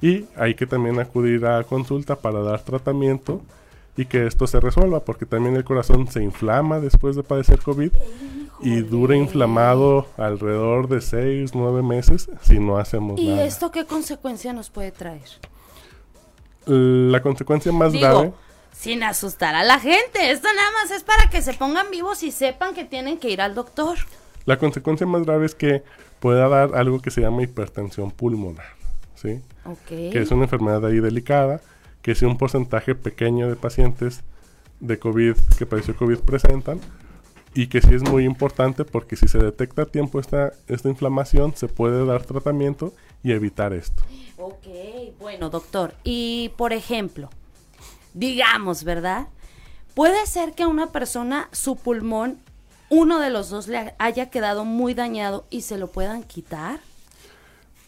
Y 0.00 0.26
hay 0.36 0.54
que 0.54 0.66
también 0.66 1.00
acudir 1.00 1.46
a 1.46 1.62
consulta 1.64 2.16
para 2.16 2.40
dar 2.40 2.60
tratamiento 2.60 3.40
y 3.96 4.06
que 4.06 4.26
esto 4.26 4.46
se 4.46 4.60
resuelva, 4.60 5.00
porque 5.00 5.24
también 5.24 5.56
el 5.56 5.64
corazón 5.64 6.08
se 6.08 6.22
inflama 6.22 6.80
después 6.80 7.16
de 7.16 7.22
padecer 7.22 7.60
COVID 7.60 7.92
y 8.60 8.80
dura 8.80 9.16
inflamado 9.16 10.06
alrededor 10.16 10.88
de 10.88 11.00
6, 11.00 11.54
9 11.54 11.82
meses 11.82 12.28
si 12.42 12.58
no 12.58 12.76
hacemos 12.76 13.20
nada. 13.20 13.44
¿Y 13.44 13.46
esto 13.46 13.70
qué 13.70 13.86
consecuencia 13.86 14.52
nos 14.52 14.68
puede 14.68 14.90
traer? 14.90 15.28
La 16.66 17.22
consecuencia 17.22 17.72
más 17.72 17.92
grave 17.92 18.32
sin 18.72 19.02
asustar 19.02 19.54
a 19.54 19.62
la 19.62 19.78
gente. 19.78 20.30
Esto 20.30 20.48
nada 20.54 20.70
más 20.82 20.90
es 20.90 21.04
para 21.04 21.30
que 21.30 21.40
se 21.40 21.54
pongan 21.54 21.90
vivos 21.90 22.22
y 22.22 22.32
sepan 22.32 22.74
que 22.74 22.84
tienen 22.84 23.18
que 23.18 23.30
ir 23.30 23.40
al 23.40 23.54
doctor. 23.54 23.96
La 24.44 24.58
consecuencia 24.58 25.06
más 25.06 25.22
grave 25.22 25.46
es 25.46 25.54
que 25.54 25.84
pueda 26.24 26.48
dar 26.48 26.74
algo 26.74 27.02
que 27.02 27.10
se 27.10 27.20
llama 27.20 27.42
hipertensión 27.42 28.10
pulmonar, 28.10 28.64
¿sí? 29.14 29.42
Que 29.86 30.22
es 30.22 30.30
una 30.30 30.44
enfermedad 30.44 30.82
ahí 30.86 30.98
delicada, 30.98 31.60
que 32.00 32.14
si 32.14 32.24
un 32.24 32.38
porcentaje 32.38 32.94
pequeño 32.94 33.46
de 33.46 33.56
pacientes 33.56 34.22
de 34.80 34.98
COVID 34.98 35.34
que 35.58 35.66
padeció 35.66 35.94
COVID 35.94 36.20
presentan, 36.20 36.80
y 37.52 37.66
que 37.66 37.82
sí 37.82 37.92
es 37.92 38.02
muy 38.02 38.24
importante 38.24 38.86
porque 38.86 39.16
si 39.16 39.28
se 39.28 39.36
detecta 39.36 39.82
a 39.82 39.84
tiempo 39.84 40.18
esta, 40.18 40.54
esta 40.66 40.88
inflamación, 40.88 41.54
se 41.56 41.68
puede 41.68 42.06
dar 42.06 42.24
tratamiento 42.24 42.94
y 43.22 43.32
evitar 43.32 43.74
esto. 43.74 44.02
Ok, 44.38 44.66
bueno, 45.20 45.50
doctor. 45.50 45.92
Y 46.04 46.52
por 46.56 46.72
ejemplo, 46.72 47.28
digamos, 48.14 48.84
¿verdad? 48.84 49.28
Puede 49.92 50.26
ser 50.26 50.54
que 50.54 50.62
a 50.62 50.68
una 50.68 50.86
persona 50.86 51.50
su 51.52 51.76
pulmón, 51.76 52.38
uno 52.94 53.18
de 53.20 53.30
los 53.30 53.50
dos 53.50 53.66
le 53.68 53.94
haya 53.98 54.30
quedado 54.30 54.64
muy 54.64 54.94
dañado 54.94 55.44
y 55.50 55.62
se 55.62 55.78
lo 55.78 55.88
puedan 55.88 56.22
quitar. 56.22 56.78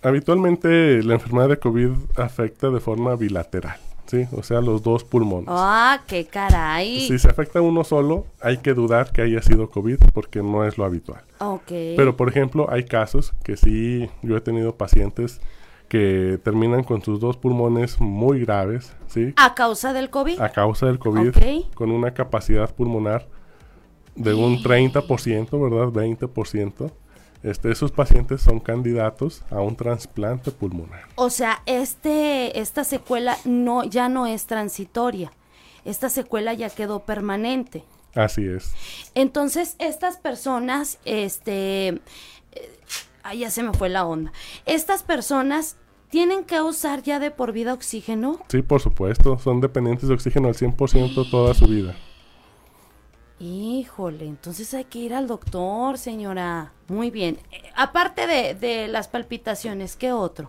Habitualmente 0.03 1.03
la 1.03 1.15
enfermedad 1.15 1.49
de 1.49 1.59
COVID 1.59 1.91
afecta 2.17 2.71
de 2.71 2.81
forma 2.81 3.17
bilateral, 3.17 3.77
¿sí? 4.07 4.27
O 4.33 4.43
sea, 4.43 4.61
los 4.61 4.83
dos 4.83 5.05
pulmones. 5.05 5.49
Ah, 5.51 6.01
qué 6.07 6.27
caray. 6.27 7.07
Si 7.09 7.19
se 7.19 7.29
afecta 7.29 7.61
uno 7.61 7.83
solo, 7.83 8.27
hay 8.41 8.59
que 8.59 8.75
dudar 8.75 9.11
que 9.11 9.23
haya 9.23 9.43
sido 9.43 9.71
COVID 9.71 9.99
porque 10.13 10.43
no 10.43 10.65
es 10.65 10.77
lo 10.79 10.85
habitual. 10.85 11.23
Ok. 11.39 11.69
Pero, 11.97 12.17
por 12.17 12.29
ejemplo, 12.29 12.67
hay 12.71 12.85
casos 12.85 13.33
que 13.43 13.57
sí, 13.57 14.09
yo 14.23 14.37
he 14.37 14.41
tenido 14.41 14.77
pacientes 14.77 15.41
que 15.89 16.39
terminan 16.43 16.83
con 16.83 17.03
sus 17.03 17.21
dos 17.21 17.37
pulmones 17.37 18.01
muy 18.01 18.41
graves, 18.45 18.93
¿sí? 19.07 19.33
¿A 19.37 19.55
causa 19.55 19.93
del 19.93 20.11
COVID? 20.11 20.41
A 20.41 20.51
causa 20.51 20.87
del 20.87 20.99
COVID, 20.99 21.29
Ok. 21.29 21.75
con 21.75 21.91
una 21.93 22.13
capacidad 22.13 22.73
pulmonar 22.75 23.27
de 24.17 24.35
un 24.35 24.63
30%, 24.63 25.51
¿verdad? 25.71 25.89
20%. 25.89 26.91
Este, 27.43 27.71
esos 27.71 27.93
pacientes 27.93 28.41
son 28.41 28.59
candidatos 28.59 29.43
a 29.51 29.61
un 29.61 29.77
trasplante 29.77 30.51
pulmonar. 30.51 31.03
O 31.15 31.31
sea, 31.31 31.63
este, 31.67 32.59
esta 32.59 32.83
secuela 32.83 33.37
no, 33.45 33.85
ya 33.85 34.09
no 34.09 34.27
es 34.27 34.47
transitoria. 34.47 35.33
Esta 35.85 36.09
secuela 36.09 36.55
ya 36.55 36.71
quedó 36.71 37.01
permanente. 37.01 37.85
Así 38.15 38.47
es. 38.47 38.73
Entonces, 39.15 39.77
estas 39.79 40.17
personas, 40.17 40.99
este, 41.05 41.89
eh, 41.89 42.01
ay, 43.23 43.41
ya 43.41 43.51
se 43.51 43.63
me 43.63 43.73
fue 43.75 43.91
la 43.91 44.07
onda. 44.07 44.33
Estas 44.65 45.03
personas 45.03 45.77
tienen 46.09 46.45
que 46.45 46.61
usar 46.61 47.03
ya 47.03 47.19
de 47.19 47.31
por 47.31 47.53
vida 47.53 47.75
oxígeno. 47.75 48.41
Sí, 48.49 48.63
por 48.63 48.81
supuesto, 48.81 49.39
son 49.39 49.61
dependientes 49.61 50.09
de 50.09 50.15
oxígeno 50.15 50.49
al 50.49 50.55
100% 50.55 51.31
toda 51.31 51.55
su 51.55 51.67
vida. 51.67 51.95
Híjole, 53.39 54.27
entonces 54.27 54.73
hay 54.73 54.85
que 54.85 54.99
ir 54.99 55.15
al 55.15 55.27
doctor, 55.27 55.99
señora. 55.99 56.73
Muy 56.89 57.11
bien. 57.11 57.39
Eh, 57.53 57.63
aparte 57.77 58.27
de, 58.27 58.55
de 58.55 58.89
las 58.89 59.09
palpitaciones, 59.09 59.97
¿qué 59.97 60.13
otro? 60.13 60.49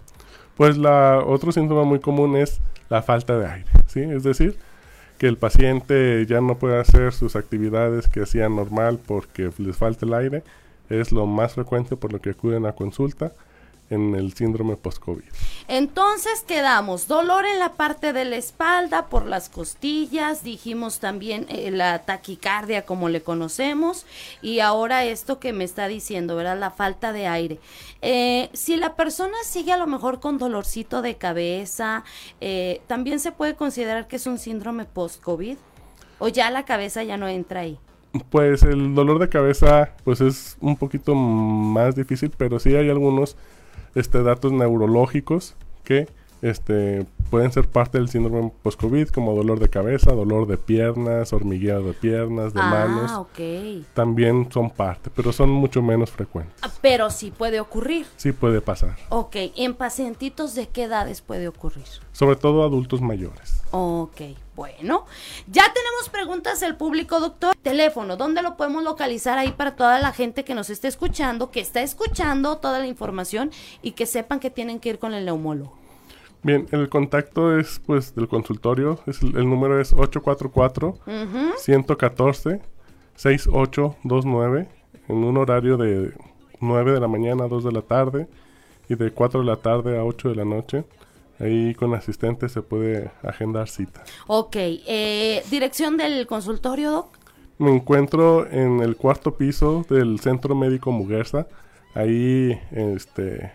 Pues 0.56 0.78
la 0.78 1.20
otro 1.26 1.52
síntoma 1.52 1.84
muy 1.84 2.00
común 2.00 2.38
es 2.38 2.62
la 2.90 3.02
falta 3.02 3.38
de 3.38 3.48
aire, 3.48 3.70
¿sí? 3.88 4.02
Es 4.02 4.24
decir, 4.24 4.58
que 5.18 5.28
el 5.28 5.38
paciente 5.38 6.26
ya 6.28 6.42
no 6.42 6.58
puede 6.58 6.80
hacer 6.80 7.14
sus 7.14 7.36
actividades 7.36 8.08
que 8.08 8.22
hacía 8.22 8.48
normal 8.50 9.00
porque 9.06 9.52
les 9.58 9.76
falta 9.76 10.06
el 10.06 10.14
aire. 10.14 10.44
Es 10.90 11.12
lo 11.12 11.26
más 11.26 11.54
frecuente 11.56 11.98
por 11.98 12.14
lo 12.14 12.22
que 12.22 12.30
acuden 12.30 12.66
a 12.66 12.72
consulta 12.72 13.34
en 13.90 14.16
el 14.16 14.34
síndrome 14.34 14.76
post-COVID. 14.76 15.24
Entonces 15.68 16.44
quedamos 16.48 17.08
dolor 17.08 17.46
en 17.46 17.60
la 17.60 17.74
parte 17.74 18.14
de 18.14 18.26
la 18.26 18.36
espalda 18.36 19.08
por 19.08 19.26
las 19.26 19.50
costillas, 19.50 20.44
dijimos 20.44 21.00
también 21.00 21.46
eh, 21.50 21.72
la 21.72 22.00
taquicardia 22.00 22.86
como 22.86 23.10
le 23.10 23.22
conocemos 23.22 24.06
y 24.42 24.60
ahora 24.60 25.06
esto 25.06 25.40
que 25.40 25.54
me 25.54 25.64
está 25.64 25.88
diciendo, 25.88 26.36
¿verdad? 26.36 26.60
La 26.60 26.72
falta 26.72 27.14
de 27.14 27.28
aire. 27.28 27.60
Eh, 28.02 28.50
si 28.54 28.76
la 28.76 28.96
persona 28.96 29.38
sigue 29.44 29.72
a 29.72 29.78
lo 29.78 29.88
mejor 29.88 30.20
con 30.20 30.38
dolorcito 30.38 31.02
de 31.02 31.16
cabeza, 31.16 32.04
eh, 32.42 32.82
también 32.88 33.20
se 33.20 33.32
puede 33.32 33.56
considerar 33.56 34.08
que 34.08 34.18
es 34.18 34.28
un 34.28 34.38
síndrome 34.38 34.86
post-COVID 34.86 35.58
o 36.20 36.28
ya 36.28 36.50
la 36.52 36.66
cabeza 36.66 37.04
ya 37.04 37.18
no 37.18 37.28
entra 37.28 37.62
ahí. 37.62 37.78
Pues 38.30 38.64
el 38.64 38.96
dolor 38.96 39.20
de 39.20 39.30
cabeza 39.30 39.92
pues 40.04 40.22
es 40.22 40.58
un 40.60 40.76
poquito 40.76 41.14
más 41.14 41.96
difícil, 41.96 42.32
pero 42.36 42.60
sí 42.60 42.76
hay 42.76 42.90
algunos 42.90 43.36
este, 43.98 44.22
datos 44.22 44.52
neurológicos 44.52 45.56
que 45.84 46.08
este, 46.42 47.06
pueden 47.30 47.52
ser 47.52 47.68
parte 47.70 47.98
del 47.98 48.10
síndrome 48.10 48.52
post-COVID, 48.64 49.10
como 49.10 49.36
dolor 49.36 49.60
de 49.60 49.70
cabeza, 49.70 50.12
dolor 50.14 50.48
de 50.48 50.58
piernas, 50.58 51.34
hormigueo 51.34 51.84
de 51.84 51.94
piernas, 51.94 52.54
de 52.54 52.62
manos. 52.62 53.12
Ah, 53.14 53.20
ok. 53.20 53.86
También 53.94 54.50
son 54.52 54.70
parte, 54.70 55.10
pero 55.16 55.32
son 55.32 55.50
mucho 55.50 55.82
menos 55.82 56.12
frecuentes. 56.12 56.56
Ah, 56.62 56.70
Pero 56.82 57.10
sí 57.10 57.32
puede 57.32 57.60
ocurrir. 57.60 58.06
Sí 58.16 58.32
puede 58.32 58.62
pasar, 58.62 58.96
Ok, 59.10 59.36
¿en 59.56 59.74
pacientitos 59.74 60.56
de 60.56 60.68
qué 60.68 60.84
edades 60.84 61.22
puede 61.22 61.48
ocurrir? 61.48 61.86
sobre 62.12 62.36
todo 62.36 62.64
adultos 62.64 63.00
mayores. 63.00 63.62
Ok, 63.70 64.22
bueno. 64.56 65.06
Ya 65.52 65.66
tenemos 65.72 66.10
preguntas 66.12 66.60
del 66.60 66.76
público, 66.76 67.20
doctor. 67.20 67.56
Teléfono, 67.62 68.18
¿dónde 68.18 68.42
lo 68.42 68.58
podemos 68.58 68.84
localizar 68.84 69.38
ahí 69.38 69.52
para 69.52 69.76
toda 69.76 70.00
la 70.00 70.12
gente 70.14 70.44
que 70.44 70.56
nos 70.56 70.72
esté 70.72 70.88
escuchando, 70.88 71.52
que 71.52 71.60
está 71.60 71.82
escuchando 71.84 72.58
toda 72.58 72.80
la 72.80 72.88
información 72.88 73.52
y 73.84 73.92
que 73.92 74.08
sepan 74.08 74.40
que 74.40 74.50
tienen 74.50 74.80
que 74.80 74.90
ir 74.90 74.98
con 75.00 75.14
el 75.14 75.26
neumólogo? 75.26 75.78
Bien, 76.44 76.68
el 76.72 76.90
contacto 76.90 77.58
es 77.58 77.82
pues 77.86 78.16
del 78.16 78.28
consultorio, 78.28 79.00
es 79.06 79.22
el, 79.22 79.36
el 79.38 79.50
número 79.50 79.80
es 79.82 79.94
844 79.94 80.98
114 81.58 82.62
6829 83.16 84.70
en 85.08 85.16
un 85.16 85.38
horario 85.38 85.78
de 85.78 86.14
9 86.60 86.94
de 86.94 87.00
la 87.00 87.08
mañana 87.08 87.46
a 87.46 87.48
2 87.48 87.64
de 87.64 87.72
la 87.72 87.82
tarde 87.82 88.28
y 88.90 88.96
de 88.96 89.12
4 89.12 89.42
de 89.42 89.46
la 89.46 89.58
tarde 89.58 89.98
a 89.98 90.04
8 90.04 90.30
de 90.30 90.36
la 90.36 90.46
noche. 90.46 90.86
Ahí 91.40 91.76
con 91.76 91.94
asistente 91.94 92.50
se 92.50 92.62
puede 92.62 93.12
agendar 93.22 93.68
cita. 93.68 94.04
Ok, 94.26 94.56
eh, 94.56 95.44
dirección 95.52 95.98
del 95.98 96.26
consultorio, 96.26 96.92
doc. 96.92 97.18
Me 97.60 97.76
encuentro 97.76 98.50
en 98.50 98.82
el 98.82 98.96
cuarto 98.96 99.36
piso 99.36 99.86
del 99.90 100.20
Centro 100.20 100.56
Médico 100.56 100.92
Muguerza, 100.92 101.48
ahí 101.96 102.60
este, 102.72 103.52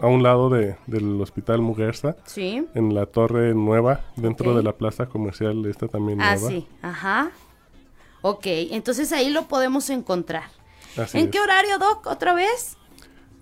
a 0.00 0.06
un 0.06 0.22
lado 0.22 0.50
de- 0.50 0.76
del 0.86 1.20
Hospital 1.20 1.60
Muguerza, 1.62 2.16
Sí. 2.24 2.66
en 2.74 2.94
la 2.94 3.06
torre 3.06 3.54
nueva, 3.54 4.00
dentro 4.16 4.50
Ok. 4.50 4.56
de 4.58 4.62
la 4.62 4.72
plaza 4.72 5.06
comercial, 5.06 5.64
esta 5.66 5.88
también 5.88 6.20
Ah, 6.20 6.34
nueva. 6.36 6.48
sí, 6.50 6.66
ajá. 6.82 7.30
Ok, 8.22 8.42
entonces 8.46 9.12
ahí 9.12 9.30
lo 9.30 9.46
podemos 9.48 9.88
encontrar. 9.90 10.44
Así 10.96 11.18
¿En 11.18 11.26
es. 11.26 11.30
qué 11.30 11.40
horario, 11.40 11.78
doc? 11.78 12.06
¿Otra 12.06 12.34
vez? 12.34 12.76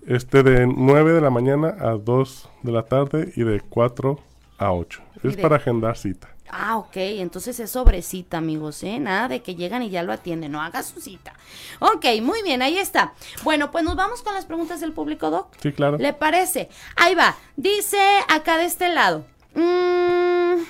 Este 0.05 0.43
de 0.43 0.67
9 0.67 1.13
de 1.13 1.21
la 1.21 1.29
mañana 1.29 1.75
a 1.79 1.91
2 1.97 2.49
de 2.61 2.71
la 2.71 2.83
tarde 2.83 3.33
y 3.35 3.43
de 3.43 3.61
4 3.61 4.19
a 4.57 4.71
8. 4.71 5.01
Y 5.23 5.29
Es 5.29 5.35
de- 5.37 5.41
para 5.41 5.55
agendar 5.55 5.97
cita. 5.97 6.34
Ah, 6.49 6.77
ok, 6.77 6.95
entonces 6.95 7.59
es 7.59 7.71
sobre 7.71 8.01
cita, 8.01 8.37
amigos, 8.37 8.83
¿eh? 8.83 8.99
Nada 8.99 9.27
de 9.27 9.41
que 9.41 9.55
llegan 9.55 9.81
y 9.81 9.89
ya 9.89 10.03
lo 10.03 10.13
atienden, 10.13 10.51
no 10.51 10.61
haga 10.61 10.83
su 10.83 11.01
cita. 11.01 11.33
Ok, 11.79 12.05
muy 12.21 12.43
bien, 12.43 12.61
ahí 12.61 12.77
está. 12.77 13.13
Bueno, 13.43 13.71
pues 13.71 13.83
nos 13.83 13.95
vamos 13.95 14.21
con 14.21 14.33
las 14.33 14.45
preguntas 14.45 14.79
del 14.79 14.93
público, 14.93 15.29
Doc. 15.31 15.47
Sí, 15.61 15.71
claro. 15.71 15.97
¿Le 15.97 16.13
parece? 16.13 16.69
Ahí 16.95 17.15
va. 17.15 17.35
Dice 17.55 17.99
acá 18.27 18.57
de 18.57 18.65
este 18.65 18.89
lado. 18.89 19.25
Mm, 19.55 20.63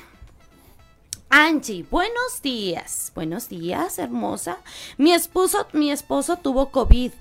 Angie, 1.29 1.85
buenos 1.91 2.41
días. 2.41 3.11
Buenos 3.13 3.49
días, 3.49 3.99
hermosa. 3.99 4.59
Mi 4.97 5.11
esposo, 5.11 5.67
mi 5.73 5.91
esposo 5.91 6.37
tuvo 6.37 6.71
COVID. 6.71 7.11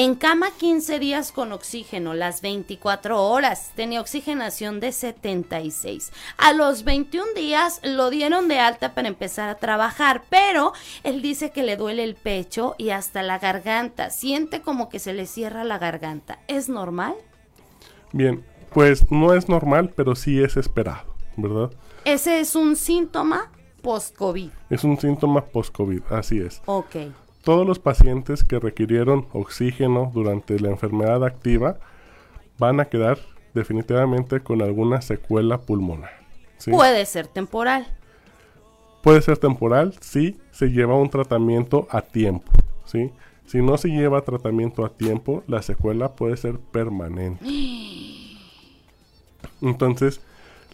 En 0.00 0.14
cama 0.14 0.52
15 0.56 1.00
días 1.00 1.32
con 1.32 1.50
oxígeno, 1.50 2.14
las 2.14 2.40
24 2.40 3.20
horas. 3.20 3.72
Tenía 3.74 4.00
oxigenación 4.00 4.78
de 4.78 4.92
76. 4.92 6.12
A 6.36 6.52
los 6.52 6.84
21 6.84 7.32
días 7.34 7.80
lo 7.82 8.08
dieron 8.08 8.46
de 8.46 8.60
alta 8.60 8.94
para 8.94 9.08
empezar 9.08 9.48
a 9.48 9.56
trabajar, 9.56 10.22
pero 10.30 10.72
él 11.02 11.20
dice 11.20 11.50
que 11.50 11.64
le 11.64 11.76
duele 11.76 12.04
el 12.04 12.14
pecho 12.14 12.76
y 12.78 12.90
hasta 12.90 13.24
la 13.24 13.40
garganta. 13.40 14.10
Siente 14.10 14.60
como 14.60 14.88
que 14.88 15.00
se 15.00 15.14
le 15.14 15.26
cierra 15.26 15.64
la 15.64 15.78
garganta. 15.78 16.38
¿Es 16.46 16.68
normal? 16.68 17.14
Bien, 18.12 18.44
pues 18.72 19.10
no 19.10 19.34
es 19.34 19.48
normal, 19.48 19.92
pero 19.96 20.14
sí 20.14 20.40
es 20.40 20.56
esperado, 20.56 21.12
¿verdad? 21.36 21.72
Ese 22.04 22.38
es 22.38 22.54
un 22.54 22.76
síntoma 22.76 23.50
post-COVID. 23.82 24.50
Es 24.70 24.84
un 24.84 24.96
síntoma 25.00 25.44
post-COVID, 25.46 26.02
así 26.12 26.38
es. 26.38 26.62
Ok. 26.66 26.94
Todos 27.44 27.66
los 27.66 27.78
pacientes 27.78 28.44
que 28.44 28.58
requirieron 28.58 29.26
oxígeno 29.32 30.10
durante 30.14 30.58
la 30.60 30.70
enfermedad 30.70 31.24
activa 31.24 31.78
van 32.58 32.80
a 32.80 32.86
quedar 32.86 33.18
definitivamente 33.54 34.40
con 34.40 34.60
alguna 34.62 35.00
secuela 35.00 35.58
pulmonar. 35.58 36.10
¿sí? 36.58 36.70
Puede 36.70 37.06
ser 37.06 37.26
temporal. 37.28 37.86
Puede 39.02 39.22
ser 39.22 39.38
temporal 39.38 39.94
si 40.00 40.36
se 40.50 40.66
lleva 40.70 40.96
un 40.96 41.08
tratamiento 41.08 41.86
a 41.90 42.02
tiempo, 42.02 42.50
¿sí? 42.84 43.10
Si 43.46 43.62
no 43.62 43.78
se 43.78 43.88
lleva 43.88 44.20
tratamiento 44.22 44.84
a 44.84 44.90
tiempo, 44.90 45.42
la 45.46 45.62
secuela 45.62 46.14
puede 46.16 46.36
ser 46.36 46.58
permanente. 46.58 47.44
Entonces, 49.62 50.20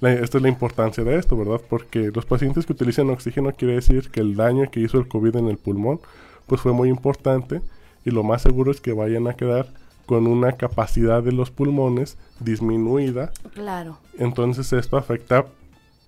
la- 0.00 0.12
esta 0.12 0.38
es 0.38 0.42
la 0.42 0.48
importancia 0.48 1.04
de 1.04 1.16
esto, 1.16 1.36
¿verdad? 1.36 1.60
Porque 1.68 2.10
los 2.12 2.24
pacientes 2.26 2.66
que 2.66 2.72
utilizan 2.72 3.10
oxígeno 3.10 3.52
quiere 3.52 3.74
decir 3.74 4.10
que 4.10 4.20
el 4.20 4.34
daño 4.36 4.70
que 4.70 4.80
hizo 4.80 4.98
el 4.98 5.06
COVID 5.08 5.36
en 5.36 5.48
el 5.48 5.58
pulmón, 5.58 6.00
pues 6.46 6.60
fue 6.60 6.72
muy 6.72 6.88
importante 6.88 7.60
y 8.04 8.10
lo 8.10 8.22
más 8.22 8.42
seguro 8.42 8.70
es 8.70 8.80
que 8.80 8.92
vayan 8.92 9.26
a 9.28 9.34
quedar 9.34 9.68
con 10.06 10.26
una 10.26 10.52
capacidad 10.52 11.22
de 11.22 11.32
los 11.32 11.50
pulmones 11.50 12.18
disminuida 12.40 13.32
Claro. 13.54 13.98
entonces 14.18 14.72
esto 14.72 14.96
afecta 14.98 15.46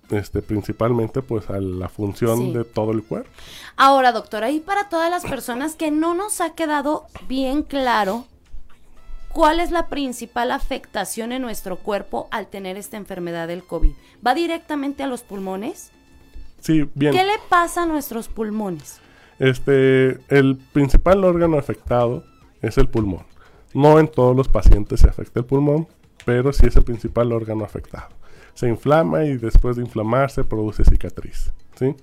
este, 0.09 0.41
principalmente 0.41 1.21
pues 1.21 1.49
a 1.49 1.59
la 1.59 1.89
función 1.89 2.37
Sí. 2.39 2.51
de 2.53 2.63
todo 2.63 2.91
el 2.91 3.03
cuerpo. 3.03 3.29
Ahora, 3.75 4.13
doctora, 4.13 4.49
y 4.51 4.61
para 4.61 4.87
todas 4.87 5.09
las 5.11 5.23
personas 5.25 5.75
que 5.75 5.91
no 5.91 6.13
nos 6.13 6.39
ha 6.39 6.51
quedado 6.55 7.07
bien 7.27 7.61
claro 7.63 8.25
cuál 9.33 9.59
es 9.59 9.69
la 9.71 9.87
principal 9.87 10.51
afectación 10.51 11.33
en 11.33 11.41
nuestro 11.41 11.75
cuerpo 11.77 12.27
al 12.31 12.47
tener 12.47 12.77
esta 12.77 12.95
enfermedad 12.95 13.47
del 13.49 13.63
COVID. 13.65 13.91
¿Va 14.25 14.33
directamente 14.33 15.03
a 15.03 15.07
los 15.07 15.23
pulmones? 15.23 15.91
Sí, 16.61 16.89
bien. 16.95 17.11
¿Qué 17.13 17.23
le 17.25 17.37
pasa 17.49 17.83
a 17.83 17.85
nuestros 17.85 18.29
pulmones? 18.29 18.99
Este, 19.39 20.19
el 20.29 20.57
principal 20.73 21.23
órgano 21.23 21.57
afectado 21.57 22.23
es 22.61 22.77
el 22.77 22.87
pulmón. 22.87 23.25
No 23.73 23.99
en 23.99 24.07
todos 24.07 24.35
los 24.35 24.47
pacientes 24.47 25.01
se 25.01 25.09
afecta 25.09 25.39
el 25.39 25.45
pulmón, 25.45 25.87
pero 26.25 26.51
sí 26.51 26.65
es 26.65 26.75
el 26.75 26.83
principal 26.83 27.31
órgano 27.31 27.63
afectado. 27.63 28.07
Se 28.53 28.67
inflama 28.67 29.25
y 29.25 29.37
después 29.37 29.75
de 29.75 29.83
inflamarse 29.83 30.43
produce 30.43 30.83
cicatriz, 30.83 31.51
¿sí? 31.75 31.95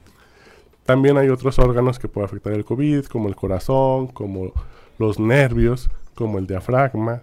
También 0.84 1.16
hay 1.16 1.28
otros 1.28 1.58
órganos 1.58 1.98
que 1.98 2.08
puede 2.08 2.26
afectar 2.26 2.52
el 2.52 2.64
COVID, 2.64 3.06
como 3.06 3.28
el 3.28 3.34
corazón, 3.34 4.06
como 4.08 4.52
los 4.98 5.18
nervios, 5.18 5.90
como 6.14 6.38
el 6.38 6.46
diafragma. 6.46 7.22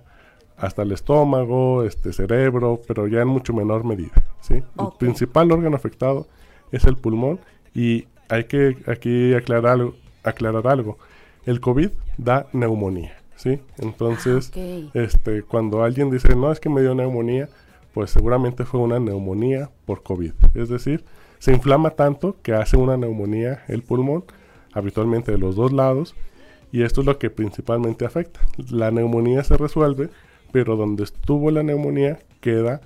hasta 0.58 0.84
el 0.84 0.92
estómago, 0.92 1.84
este 1.84 2.14
cerebro, 2.14 2.82
pero 2.88 3.08
ya 3.08 3.22
en 3.22 3.28
mucho 3.28 3.52
menor 3.52 3.84
medida, 3.84 4.14
¿sí? 4.42 4.56
El 4.56 4.88
principal 5.00 5.52
órgano 5.52 5.76
afectado 5.76 6.28
es 6.72 6.86
el 6.86 6.98
pulmón 6.98 7.40
y 7.74 8.06
hay 8.30 8.44
que 8.44 8.78
aquí 8.86 9.34
aclarar 9.34 9.74
algo, 9.74 9.96
aclarar 10.24 10.68
algo. 10.68 10.98
El 11.46 11.60
COVID 11.60 11.90
da 12.18 12.48
neumonía, 12.54 13.18
¿sí? 13.36 13.60
Entonces, 13.78 14.52
Ah, 14.56 14.90
este 14.94 15.44
cuando 15.44 15.84
alguien 15.84 16.10
dice, 16.12 16.36
"No, 16.36 16.52
es 16.52 16.60
que 16.60 16.70
me 16.70 16.82
dio 16.82 16.94
neumonía", 16.96 17.50
pues 17.94 18.12
seguramente 18.12 18.66
fue 18.66 18.80
una 18.80 19.00
neumonía 19.00 19.70
por 19.86 20.04
COVID. 20.04 20.34
Es 20.54 20.70
decir, 20.70 21.04
se 21.40 21.52
inflama 21.52 21.92
tanto 21.92 22.38
que 22.44 22.54
hace 22.54 22.78
una 22.78 22.98
neumonía 22.98 23.64
el 23.68 23.82
pulmón, 23.82 24.24
habitualmente 24.74 25.32
de 25.32 25.38
los 25.38 25.56
dos 25.56 25.72
lados, 25.72 26.16
y 26.72 26.84
esto 26.84 27.02
es 27.02 27.08
lo 27.08 27.18
que 27.18 27.30
principalmente 27.30 28.06
afecta. 28.06 28.40
La 28.70 28.92
neumonía 28.92 29.44
se 29.44 29.58
resuelve, 29.58 30.10
pero 30.52 30.76
donde 30.76 31.04
estuvo 31.04 31.52
la 31.52 31.64
neumonía 31.64 32.20
queda 32.40 32.82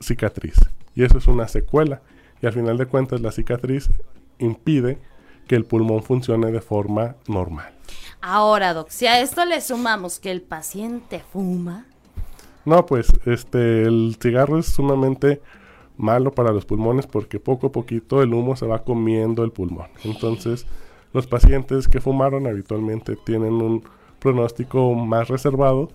cicatriz. 0.00 0.56
Y 0.94 1.04
eso 1.04 1.18
es 1.18 1.26
una 1.26 1.46
secuela. 1.46 2.02
Y 2.42 2.46
al 2.46 2.52
final 2.52 2.78
de 2.78 2.86
cuentas 2.86 3.20
la 3.20 3.32
cicatriz 3.32 3.88
impide 4.38 4.98
que 5.46 5.56
el 5.56 5.64
pulmón 5.64 6.02
funcione 6.02 6.50
de 6.50 6.60
forma 6.60 7.16
normal. 7.26 7.74
Ahora, 8.20 8.72
Doc, 8.72 8.88
si 8.88 9.06
a 9.06 9.20
esto 9.20 9.44
le 9.44 9.60
sumamos 9.60 10.18
que 10.18 10.30
el 10.30 10.40
paciente 10.40 11.20
fuma. 11.20 11.86
No, 12.64 12.86
pues 12.86 13.08
este 13.26 13.82
el 13.82 14.16
cigarro 14.18 14.58
es 14.58 14.66
sumamente 14.66 15.42
malo 15.96 16.32
para 16.32 16.52
los 16.52 16.64
pulmones 16.64 17.06
porque 17.06 17.38
poco 17.38 17.66
a 17.66 17.72
poquito 17.72 18.22
el 18.22 18.32
humo 18.32 18.56
se 18.56 18.66
va 18.66 18.82
comiendo 18.82 19.44
el 19.44 19.52
pulmón. 19.52 19.88
Entonces, 20.04 20.66
los 21.12 21.26
pacientes 21.26 21.86
que 21.86 22.00
fumaron 22.00 22.46
habitualmente 22.46 23.16
tienen 23.16 23.54
un 23.54 23.84
pronóstico 24.18 24.94
más 24.94 25.28
reservado 25.28 25.90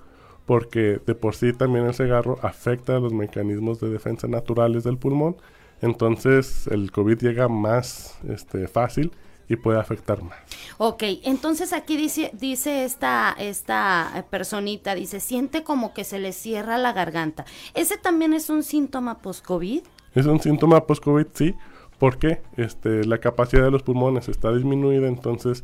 porque 0.46 1.02
de 1.06 1.16
por 1.16 1.36
sí 1.36 1.54
también 1.54 1.86
el 1.86 1.94
cigarro 1.94 2.38
afecta 2.42 2.96
a 2.96 3.00
los 3.00 3.12
mecanismos 3.12 3.80
de 3.80 3.90
defensa 3.90 4.28
naturales 4.28 4.84
del 4.84 4.98
pulmón. 4.98 5.36
Entonces, 5.82 6.68
el 6.68 6.92
COVID 6.92 7.18
llega 7.18 7.48
más 7.48 8.20
este, 8.28 8.68
fácil 8.68 9.12
y 9.50 9.56
puede 9.56 9.80
afectar 9.80 10.22
más. 10.24 10.38
Ok, 10.78 11.04
entonces 11.24 11.74
aquí 11.74 11.98
dice, 11.98 12.30
dice 12.34 12.86
esta, 12.86 13.36
esta 13.38 14.12
eh, 14.16 14.24
personita, 14.24 14.96
dice, 14.96 15.20
siente 15.20 15.64
como 15.64 15.94
que 15.94 16.04
se 16.04 16.20
le 16.20 16.32
cierra 16.32 16.78
la 16.78 16.94
garganta. 16.94 17.46
¿Ese 17.74 17.98
también 17.98 18.34
es 18.34 18.50
un 18.50 18.64
síntoma 18.64 19.18
post-COVID? 19.18 19.82
Es 20.14 20.26
un 20.28 20.40
síntoma 20.40 20.86
post-COVID, 20.86 21.26
sí, 21.34 21.56
porque 21.98 22.42
este, 22.56 23.04
la 23.06 23.18
capacidad 23.18 23.64
de 23.64 23.72
los 23.72 23.84
pulmones 23.84 24.30
está 24.30 24.54
disminuida, 24.54 25.08
entonces 25.08 25.64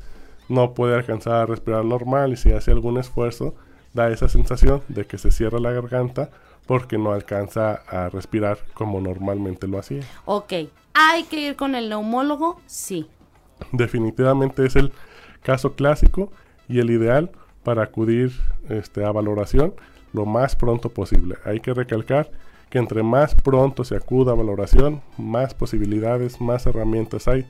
no 0.49 0.73
puede 0.73 0.95
alcanzar 0.95 1.35
a 1.35 1.45
respirar 1.45 1.85
normal 1.85 2.33
y 2.33 2.37
si 2.37 2.51
hace 2.51 2.71
algún 2.71 2.97
esfuerzo 2.97 3.55
da 3.93 4.09
esa 4.09 4.27
sensación 4.27 4.83
de 4.89 5.05
que 5.05 5.17
se 5.17 5.31
cierra 5.31 5.59
la 5.59 5.71
garganta 5.71 6.29
porque 6.67 6.97
no 6.97 7.13
alcanza 7.13 7.83
a 7.87 8.09
respirar 8.09 8.57
como 8.73 8.99
normalmente 8.99 9.67
lo 9.67 9.79
hacía. 9.79 10.01
Ok, 10.25 10.53
¿hay 10.93 11.23
que 11.23 11.39
ir 11.39 11.55
con 11.55 11.75
el 11.75 11.89
neumólogo? 11.89 12.59
Sí. 12.65 13.07
Definitivamente 13.71 14.65
es 14.65 14.75
el 14.75 14.91
caso 15.41 15.73
clásico 15.73 16.31
y 16.67 16.79
el 16.79 16.89
ideal 16.89 17.31
para 17.63 17.83
acudir 17.83 18.31
este, 18.69 19.03
a 19.03 19.11
valoración 19.11 19.73
lo 20.13 20.25
más 20.25 20.55
pronto 20.55 20.89
posible. 20.89 21.35
Hay 21.43 21.59
que 21.59 21.73
recalcar 21.73 22.31
que 22.69 22.79
entre 22.79 23.03
más 23.03 23.35
pronto 23.35 23.83
se 23.83 23.95
acuda 23.95 24.31
a 24.31 24.35
valoración, 24.35 25.01
más 25.17 25.53
posibilidades, 25.53 26.41
más 26.41 26.65
herramientas 26.65 27.27
hay 27.27 27.45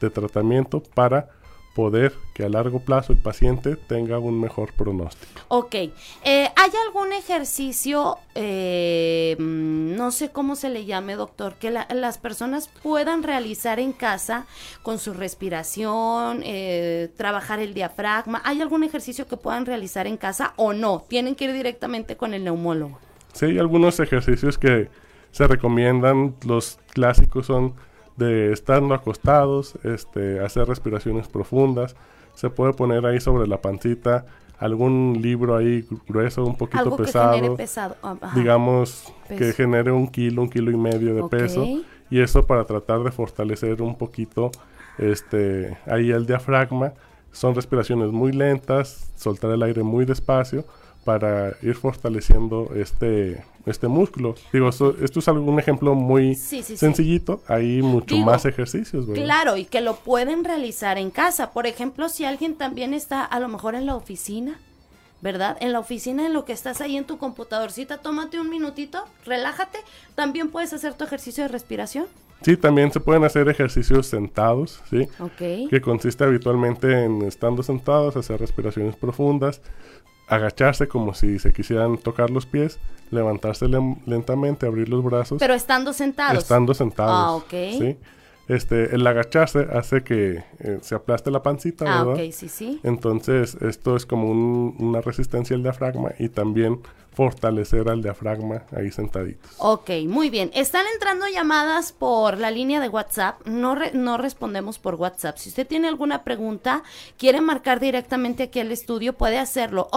de 0.00 0.10
tratamiento 0.10 0.82
para 0.94 1.28
poder 1.74 2.12
que 2.34 2.44
a 2.44 2.48
largo 2.48 2.80
plazo 2.80 3.12
el 3.12 3.18
paciente 3.20 3.76
tenga 3.76 4.18
un 4.18 4.40
mejor 4.40 4.72
pronóstico. 4.72 5.40
Ok, 5.48 5.74
eh, 5.74 5.90
¿hay 6.24 6.70
algún 6.86 7.12
ejercicio, 7.12 8.18
eh, 8.34 9.36
mm, 9.38 9.94
no 9.96 10.10
sé 10.10 10.30
cómo 10.30 10.56
se 10.56 10.68
le 10.68 10.84
llame, 10.84 11.14
doctor, 11.14 11.54
que 11.54 11.70
la- 11.70 11.86
las 11.94 12.18
personas 12.18 12.68
puedan 12.82 13.22
realizar 13.22 13.78
en 13.78 13.92
casa 13.92 14.46
con 14.82 14.98
su 14.98 15.14
respiración, 15.14 16.42
eh, 16.44 17.10
trabajar 17.16 17.60
el 17.60 17.72
diafragma? 17.74 18.42
¿Hay 18.44 18.60
algún 18.60 18.82
ejercicio 18.84 19.26
que 19.28 19.36
puedan 19.36 19.64
realizar 19.66 20.06
en 20.06 20.16
casa 20.16 20.54
o 20.56 20.72
no? 20.72 21.04
Tienen 21.08 21.34
que 21.34 21.44
ir 21.44 21.52
directamente 21.52 22.16
con 22.16 22.34
el 22.34 22.44
neumólogo. 22.44 22.98
Sí, 23.32 23.46
hay 23.46 23.58
algunos 23.58 24.00
ejercicios 24.00 24.58
que 24.58 24.88
se 25.30 25.46
recomiendan, 25.46 26.34
los 26.44 26.78
clásicos 26.92 27.46
son 27.46 27.74
de 28.16 28.52
estando 28.52 28.94
acostados, 28.94 29.74
este, 29.82 30.40
hacer 30.40 30.66
respiraciones 30.68 31.28
profundas, 31.28 31.96
se 32.34 32.50
puede 32.50 32.72
poner 32.72 33.06
ahí 33.06 33.20
sobre 33.20 33.46
la 33.46 33.60
pancita 33.60 34.26
algún 34.58 35.18
libro 35.20 35.56
ahí 35.56 35.86
grueso, 36.06 36.44
un 36.44 36.54
poquito 36.54 36.80
Algo 36.80 36.96
que 36.98 37.04
pesado, 37.04 37.34
genere 37.34 37.56
pesado. 37.56 37.96
ah, 38.02 38.16
ajá. 38.20 38.38
digamos 38.38 39.12
que 39.26 39.52
genere 39.54 39.90
un 39.90 40.06
kilo, 40.06 40.42
un 40.42 40.50
kilo 40.50 40.70
y 40.70 40.76
medio 40.76 41.14
de 41.14 41.22
peso, 41.28 41.66
y 42.10 42.20
eso 42.20 42.42
para 42.42 42.64
tratar 42.64 43.02
de 43.02 43.10
fortalecer 43.10 43.80
un 43.80 43.96
poquito 43.96 44.50
este, 44.98 45.78
ahí 45.86 46.10
el 46.10 46.26
diafragma. 46.26 46.92
Son 47.32 47.54
respiraciones 47.54 48.10
muy 48.10 48.32
lentas, 48.32 49.12
soltar 49.14 49.52
el 49.52 49.62
aire 49.62 49.82
muy 49.82 50.04
despacio 50.04 50.64
para 51.04 51.56
ir 51.62 51.74
fortaleciendo 51.74 52.70
este, 52.74 53.42
este 53.66 53.88
músculo. 53.88 54.34
Digo, 54.52 54.68
esto, 54.68 54.94
esto 55.02 55.18
es 55.20 55.28
algún 55.28 55.58
ejemplo 55.58 55.94
muy 55.94 56.34
Sí, 56.34 56.58
sí, 56.62 56.74
sí. 56.74 56.76
sencillito, 56.76 57.42
hay 57.48 57.82
mucho 57.82 58.14
Digo, 58.14 58.26
más 58.26 58.44
ejercicios, 58.44 59.06
¿verdad? 59.06 59.22
Claro, 59.24 59.56
y 59.56 59.64
que 59.64 59.80
lo 59.80 59.96
pueden 59.96 60.44
realizar 60.44 60.98
en 60.98 61.10
casa. 61.10 61.52
Por 61.52 61.66
ejemplo, 61.66 62.08
si 62.08 62.24
alguien 62.24 62.54
también 62.54 62.92
está 62.94 63.24
a 63.24 63.40
lo 63.40 63.48
mejor 63.48 63.74
en 63.74 63.86
la 63.86 63.96
oficina, 63.96 64.58
¿verdad? 65.22 65.56
En 65.60 65.72
la 65.72 65.80
oficina, 65.80 66.26
en 66.26 66.32
lo 66.32 66.44
que 66.44 66.52
estás 66.52 66.80
ahí 66.80 66.96
en 66.96 67.04
tu 67.04 67.18
computadorcita, 67.18 67.98
tómate 67.98 68.40
un 68.40 68.48
minutito, 68.50 69.04
relájate. 69.24 69.78
También 70.14 70.50
puedes 70.50 70.72
hacer 70.72 70.94
tu 70.94 71.04
ejercicio 71.04 71.44
de 71.44 71.48
respiración. 71.48 72.06
Sí, 72.42 72.56
también 72.56 72.90
se 72.90 73.00
pueden 73.00 73.24
hacer 73.24 73.46
ejercicios 73.50 74.06
sentados, 74.06 74.80
¿sí? 74.88 75.06
Ok. 75.18 75.68
que 75.68 75.80
consiste 75.82 76.24
habitualmente 76.24 77.04
en 77.04 77.20
estando 77.22 77.62
sentados, 77.62 78.16
hacer 78.16 78.40
respiraciones 78.40 78.96
profundas, 78.96 79.60
agacharse 80.30 80.88
como 80.88 81.12
si 81.14 81.38
se 81.38 81.52
quisieran 81.52 81.98
tocar 81.98 82.30
los 82.30 82.46
pies, 82.46 82.78
levantarse 83.10 83.66
lentamente, 84.06 84.66
abrir 84.66 84.88
los 84.88 85.02
brazos, 85.04 85.38
Pero 85.40 85.54
estando 85.54 85.92
sentados. 85.92 86.38
estando 86.44 86.72
sentados. 86.74 87.26
Ah, 87.28 87.32
ok. 87.32 87.50
¿sí? 87.78 87.96
Este, 88.48 88.94
el 88.94 89.06
agacharse 89.06 89.66
hace 89.72 90.02
que 90.02 90.42
eh, 90.58 90.78
se 90.82 90.94
aplaste 90.94 91.30
la 91.30 91.42
pancita, 91.42 91.84
Ah, 91.86 92.04
¿verdad? 92.04 92.24
ok, 92.24 92.32
sí, 92.32 92.48
sí. 92.48 92.80
Entonces, 92.82 93.56
esto 93.60 93.94
es 93.96 94.06
como 94.06 94.28
un- 94.30 94.74
una 94.78 95.00
resistencia 95.00 95.54
al 95.54 95.62
diafragma 95.62 96.12
y 96.18 96.28
también 96.30 96.80
fortalecer 97.12 97.88
al 97.88 98.02
diafragma 98.02 98.62
ahí 98.76 98.90
sentaditos. 98.90 99.50
Ok, 99.58 99.90
muy 100.06 100.30
bien. 100.30 100.50
Están 100.54 100.86
entrando 100.94 101.26
llamadas 101.28 101.92
por 101.92 102.38
la 102.38 102.50
línea 102.50 102.80
de 102.80 102.88
WhatsApp. 102.88 103.46
No, 103.46 103.74
re- 103.74 103.90
no 103.92 104.16
respondemos 104.16 104.78
por 104.78 104.94
WhatsApp. 104.94 105.36
Si 105.36 105.48
usted 105.50 105.66
tiene 105.66 105.88
alguna 105.88 106.22
pregunta, 106.24 106.82
quiere 107.18 107.40
marcar 107.40 107.80
directamente 107.80 108.44
aquí 108.44 108.60
al 108.60 108.70
estudio, 108.72 109.12
puede 109.14 109.38
hacerlo. 109.38 109.88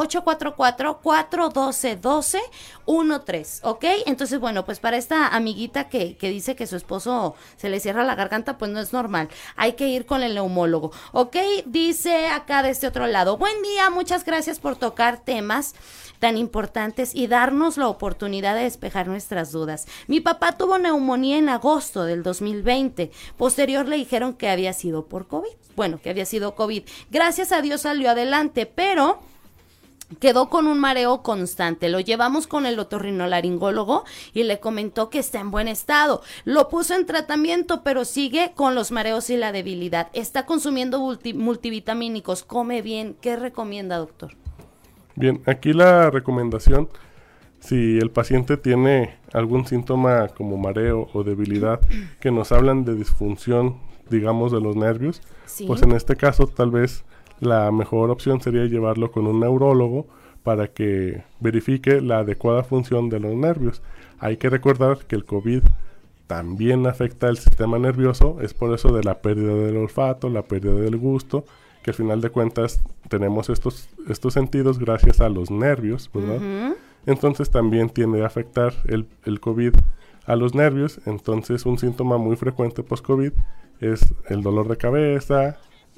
844-412-1213. 2.86 3.60
¿Ok? 3.64 3.86
Entonces, 4.06 4.40
bueno, 4.40 4.66
pues 4.66 4.80
para 4.80 4.98
esta 4.98 5.28
amiguita 5.28 5.90
que, 5.90 6.18
que 6.18 6.30
dice 6.30 6.56
que 6.56 6.68
su 6.68 6.76
esposo 6.76 7.36
se 7.58 7.70
le 7.70 7.80
cierra 7.80 8.04
la 8.04 8.16
garganta, 8.16 8.58
pues 8.58 8.72
no 8.72 8.80
es 8.80 8.94
normal. 8.94 9.30
Hay 9.56 9.74
que 9.74 9.88
ir 9.88 10.06
con 10.06 10.24
el 10.24 10.34
neumólogo. 10.36 10.92
¿Ok? 11.12 11.38
Dice 11.66 12.28
acá 12.28 12.64
de 12.64 12.70
este 12.72 12.88
otro 12.88 13.08
lado. 13.08 13.38
Buen 13.38 13.62
día, 13.62 13.90
muchas 13.90 14.26
gracias 14.26 14.60
por 14.60 14.76
tocar 14.76 15.20
temas 15.24 15.76
tan 16.24 16.38
importantes 16.38 17.14
y 17.14 17.28
darnos 17.28 17.76
la 17.76 17.90
oportunidad 17.90 18.56
de 18.56 18.62
despejar 18.64 19.10
nuestras 19.10 19.52
dudas. 19.52 19.88
Mi 20.08 20.22
papá 20.22 20.54
tuvo 20.58 20.78
neumonía 20.78 21.38
en 21.38 21.50
agosto 21.50 22.06
del 22.06 22.24
2020. 22.24 23.12
Posterior 23.36 23.86
le 23.90 23.98
dijeron 23.98 24.34
que 24.34 24.48
había 24.48 24.72
sido 24.72 25.06
por 25.08 25.28
COVID. 25.28 25.50
Bueno, 25.76 26.00
que 26.02 26.10
había 26.10 26.24
sido 26.26 26.56
COVID. 26.56 26.84
Gracias 27.12 27.52
a 27.52 27.62
Dios 27.62 27.82
salió 27.82 28.10
adelante, 28.10 28.66
pero 28.66 29.20
quedó 30.22 30.48
con 30.50 30.68
un 30.68 30.80
mareo 30.80 31.24
constante. 31.24 31.90
Lo 31.90 32.00
llevamos 32.00 32.48
con 32.48 32.66
el 32.66 32.80
otorrinolaringólogo 32.80 34.06
y 34.34 34.44
le 34.44 34.62
comentó 34.62 35.10
que 35.10 35.20
está 35.20 35.42
en 35.42 35.52
buen 35.52 35.68
estado. 35.68 36.22
Lo 36.46 36.70
puso 36.70 36.96
en 36.96 37.06
tratamiento, 37.06 37.84
pero 37.84 38.06
sigue 38.06 38.54
con 38.56 38.76
los 38.76 38.92
mareos 38.94 39.30
y 39.30 39.36
la 39.36 39.52
debilidad. 39.52 40.08
Está 40.14 40.46
consumiendo 40.46 41.00
multi- 41.02 41.34
multivitamínicos. 41.34 42.44
Come 42.44 42.82
bien. 42.82 43.18
¿Qué 43.20 43.36
recomienda, 43.36 43.98
doctor? 43.98 44.38
Bien, 45.16 45.42
aquí 45.46 45.74
la 45.74 46.10
recomendación, 46.10 46.90
si 47.60 47.98
el 48.00 48.10
paciente 48.10 48.58
tiene 48.58 49.16
algún 49.32 49.66
síntoma 49.66 50.28
como 50.30 50.58
mareo 50.58 51.08
o 51.14 51.24
debilidad 51.24 51.80
que 52.20 52.32
nos 52.32 52.52
hablan 52.52 52.84
de 52.84 52.96
disfunción, 52.96 53.78
digamos, 54.10 54.52
de 54.52 54.60
los 54.60 54.76
nervios, 54.76 55.22
Sí. 55.46 55.66
pues 55.68 55.82
en 55.84 55.92
este 55.92 56.16
caso 56.16 56.48
tal 56.48 56.72
vez 56.72 57.04
la 57.40 57.72
mejor 57.72 58.10
opción 58.10 58.42
sería 58.42 58.66
llevarlo 58.66 59.12
con 59.12 59.28
un 59.28 59.40
neurólogo 59.40 60.08
para 60.44 60.68
que 60.68 61.24
verifique 61.40 62.02
la 62.02 62.20
adecuada 62.20 62.64
función 62.64 63.10
de 63.10 63.20
los 63.20 63.34
nervios. 63.36 63.82
Hay 64.20 64.38
que 64.38 64.50
recordar 64.50 64.98
que 65.08 65.16
el 65.16 65.26
COVID 65.26 65.62
también 66.28 66.88
afecta 66.88 67.30
el 67.30 67.38
sistema 67.38 67.78
nervioso, 67.80 68.38
es 68.42 68.54
por 68.54 68.74
eso 68.74 68.94
de 68.94 69.04
la 69.04 69.22
pérdida 69.22 69.54
del 69.54 69.78
olfato, 69.78 70.30
la 70.30 70.42
pérdida 70.44 70.74
del 70.74 70.98
gusto, 70.98 71.46
que 71.84 71.92
al 71.92 71.96
final 71.96 72.22
de 72.22 72.30
cuentas 72.30 72.82
tenemos 73.10 73.50
estos, 73.50 73.90
estos 74.10 74.34
sentidos 74.34 74.80
gracias 74.80 75.22
a 75.22 75.30
los 75.30 75.52
nervios, 75.52 76.10
¿verdad? 76.14 76.76
Entonces 77.06 77.50
también 77.52 77.90
tiende 77.90 78.24
a 78.24 78.28
afectar 78.28 78.74
el, 78.88 79.06
el 79.26 79.40
COVID 79.40 79.74
a 80.26 80.36
los 80.36 80.56
nervios. 80.56 81.00
Entonces 81.06 81.66
un 81.66 81.78
síntoma 81.78 82.18
muy 82.18 82.36
frecuente 82.38 82.82
post-COVID 82.84 83.34
es 83.82 84.14
el 84.30 84.42
dolor 84.42 84.70
de 84.70 84.78
cabeza, 84.78 85.58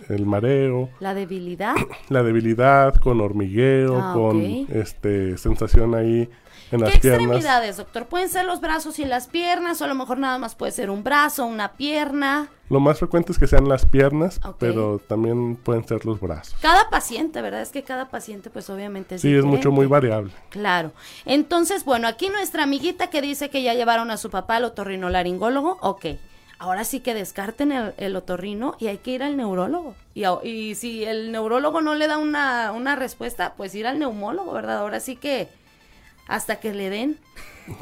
el 0.10 0.26
mareo. 0.26 0.89
La 1.00 1.13
debilidad. 1.13 1.76
La 2.10 2.24
debilidad 2.24 2.95
con 2.95 3.21
hormigueo, 3.21 4.00
Ah, 4.02 4.13
con 4.13 4.38
ok. 4.38 4.69
este 4.71 5.38
sensación 5.38 5.93
ahí 5.93 6.28
en 6.71 6.82
¿Qué 6.82 6.99
piernas. 6.99 7.21
extremidades, 7.21 7.78
doctor? 7.78 8.06
Pueden 8.08 8.30
ser 8.30 8.45
los 8.45 8.60
brazos 8.62 8.99
y 8.99 9.06
las 9.06 9.28
piernas, 9.28 9.82
o 9.82 9.86
a 9.86 9.88
lo 9.88 9.95
mejor 9.95 10.17
nada 10.17 10.38
más 10.38 10.56
puede 10.56 10.71
ser 10.71 10.89
un 10.89 11.04
brazo, 11.04 11.45
una 11.45 11.73
pierna. 11.73 12.47
Lo 12.69 12.80
más 12.80 12.97
frecuente 12.97 13.32
es 13.32 13.38
que 13.38 13.45
sean 13.45 13.69
las 13.69 13.86
piernas, 13.86 14.41
pero 14.58 14.99
también 14.99 15.56
pueden 15.56 15.88
ser 15.88 16.04
los 16.06 16.19
brazos. 16.19 16.56
Cada 16.62 16.89
paciente, 16.89 17.41
¿verdad? 17.43 17.62
Es 17.62 17.69
que 17.69 17.84
cada 17.84 18.10
paciente, 18.10 18.49
pues 18.49 18.69
obviamente 18.71 19.15
es 19.15 19.21
Sí, 19.21 19.34
es 19.36 19.45
mucho, 19.45 19.71
muy 19.71 19.86
variable. 19.86 20.32
Claro. 20.49 20.91
Entonces, 21.25 21.86
bueno, 21.86 22.08
aquí 22.08 22.30
nuestra 22.30 22.63
amiguita 22.63 23.12
que 23.12 23.21
dice 23.21 23.49
que 23.51 23.62
ya 23.62 23.75
llevaron 23.75 24.10
a 24.10 24.17
su 24.17 24.32
papá 24.32 24.56
al 24.56 24.65
otorrinolaringólogo, 24.65 25.78
ok. 25.82 26.06
Ahora 26.58 26.86
sí 26.86 27.01
que 27.01 27.13
descarten 27.13 27.71
el, 27.71 27.93
el 27.97 28.15
otorrino 28.15 28.75
y 28.80 28.88
hay 28.88 28.97
que 28.97 29.12
ir 29.12 29.23
al 29.23 29.36
neurólogo. 29.38 29.93
Y, 30.13 30.25
y 30.47 30.73
si 30.75 31.04
el 31.04 31.32
neurólogo 31.32 31.82
no 31.82 31.93
le 31.95 32.08
da 32.08 32.17
una, 32.17 32.71
una 32.71 32.95
respuesta, 32.95 33.54
pues 33.58 33.75
ir 33.75 33.86
al 33.86 33.99
neumólogo, 33.99 34.54
¿verdad? 34.54 34.80
Ahora 34.80 35.01
sí 35.01 35.17
que 35.17 35.49
hasta 36.28 36.60
que 36.60 36.74
le 36.74 36.90
den, 36.90 37.20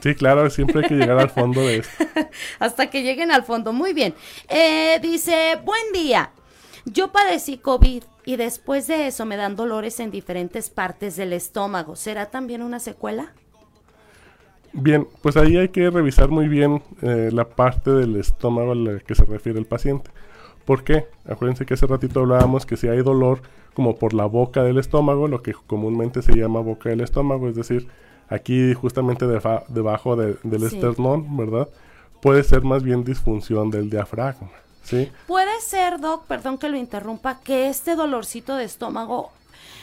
Sí, 0.02 0.16
claro, 0.16 0.50
siempre 0.50 0.82
hay 0.82 0.88
que 0.88 0.96
llegar 0.96 1.20
al 1.20 1.30
fondo 1.30 1.62
de 1.62 1.78
esto. 1.78 2.06
hasta 2.60 2.90
que 2.90 3.04
lleguen 3.04 3.32
al 3.32 3.44
fondo. 3.44 3.74
Muy 3.74 3.94
bien. 3.94 4.14
Eh, 4.48 5.00
dice, 5.02 5.60
buen 5.64 5.92
día. 5.94 6.32
Yo 6.86 7.12
padecí 7.12 7.58
COVID 7.58 8.04
y 8.26 8.36
después 8.36 8.88
de 8.88 9.08
eso 9.08 9.26
me 9.26 9.38
dan 9.38 9.56
dolores 9.56 10.00
en 10.00 10.12
diferentes 10.12 10.70
partes 10.70 11.16
del 11.16 11.34
estómago. 11.34 11.96
¿Será 11.96 12.28
también 12.28 12.62
una 12.62 12.80
secuela? 12.80 13.34
Bien, 14.74 15.08
pues 15.22 15.38
ahí 15.38 15.58
hay 15.58 15.70
que 15.70 15.90
revisar 15.90 16.30
muy 16.30 16.48
bien 16.48 16.82
eh, 17.02 17.30
la 17.32 17.48
parte 17.48 17.92
del 17.92 18.16
estómago 18.16 18.72
a 18.72 18.76
la 18.76 19.00
que 19.00 19.16
se 19.16 19.24
refiere 19.24 19.60
el 19.60 19.66
paciente. 19.66 20.10
¿Por 20.66 20.84
qué? 20.84 21.08
Acuérdense 21.26 21.66
que 21.66 21.76
hace 21.76 21.86
ratito 21.86 22.22
hablábamos 22.22 22.66
que 22.66 22.78
si 22.78 22.88
hay 22.88 23.02
dolor 23.02 23.42
como 23.74 23.98
por 23.98 24.14
la 24.14 24.26
boca 24.26 24.64
del 24.64 24.78
estómago, 24.78 25.28
lo 25.28 25.42
que 25.44 25.54
comúnmente 25.54 26.22
se 26.22 26.36
llama 26.36 26.62
boca 26.62 26.90
del 26.90 27.02
estómago, 27.02 27.50
es 27.50 27.56
decir, 27.56 27.88
aquí 28.30 28.74
justamente 28.74 29.26
defa- 29.26 29.64
debajo 29.68 30.16
de- 30.16 30.38
del 30.44 30.70
Sí. 30.70 30.76
esternón, 30.76 31.36
¿verdad? 31.38 31.68
Puede 32.22 32.44
ser 32.44 32.62
más 32.64 32.84
bien 32.84 33.04
disfunción 33.04 33.70
del 33.70 33.90
diafragma, 33.90 34.50
¿sí? 34.84 35.12
Puede 35.28 35.60
ser, 35.62 36.00
Doc, 36.00 36.26
perdón 36.26 36.58
que 36.58 36.70
lo 36.70 36.78
interrumpa, 36.78 37.40
que 37.42 37.68
este 37.68 37.96
dolorcito 37.96 38.56
de 38.56 38.64
estómago, 38.64 39.32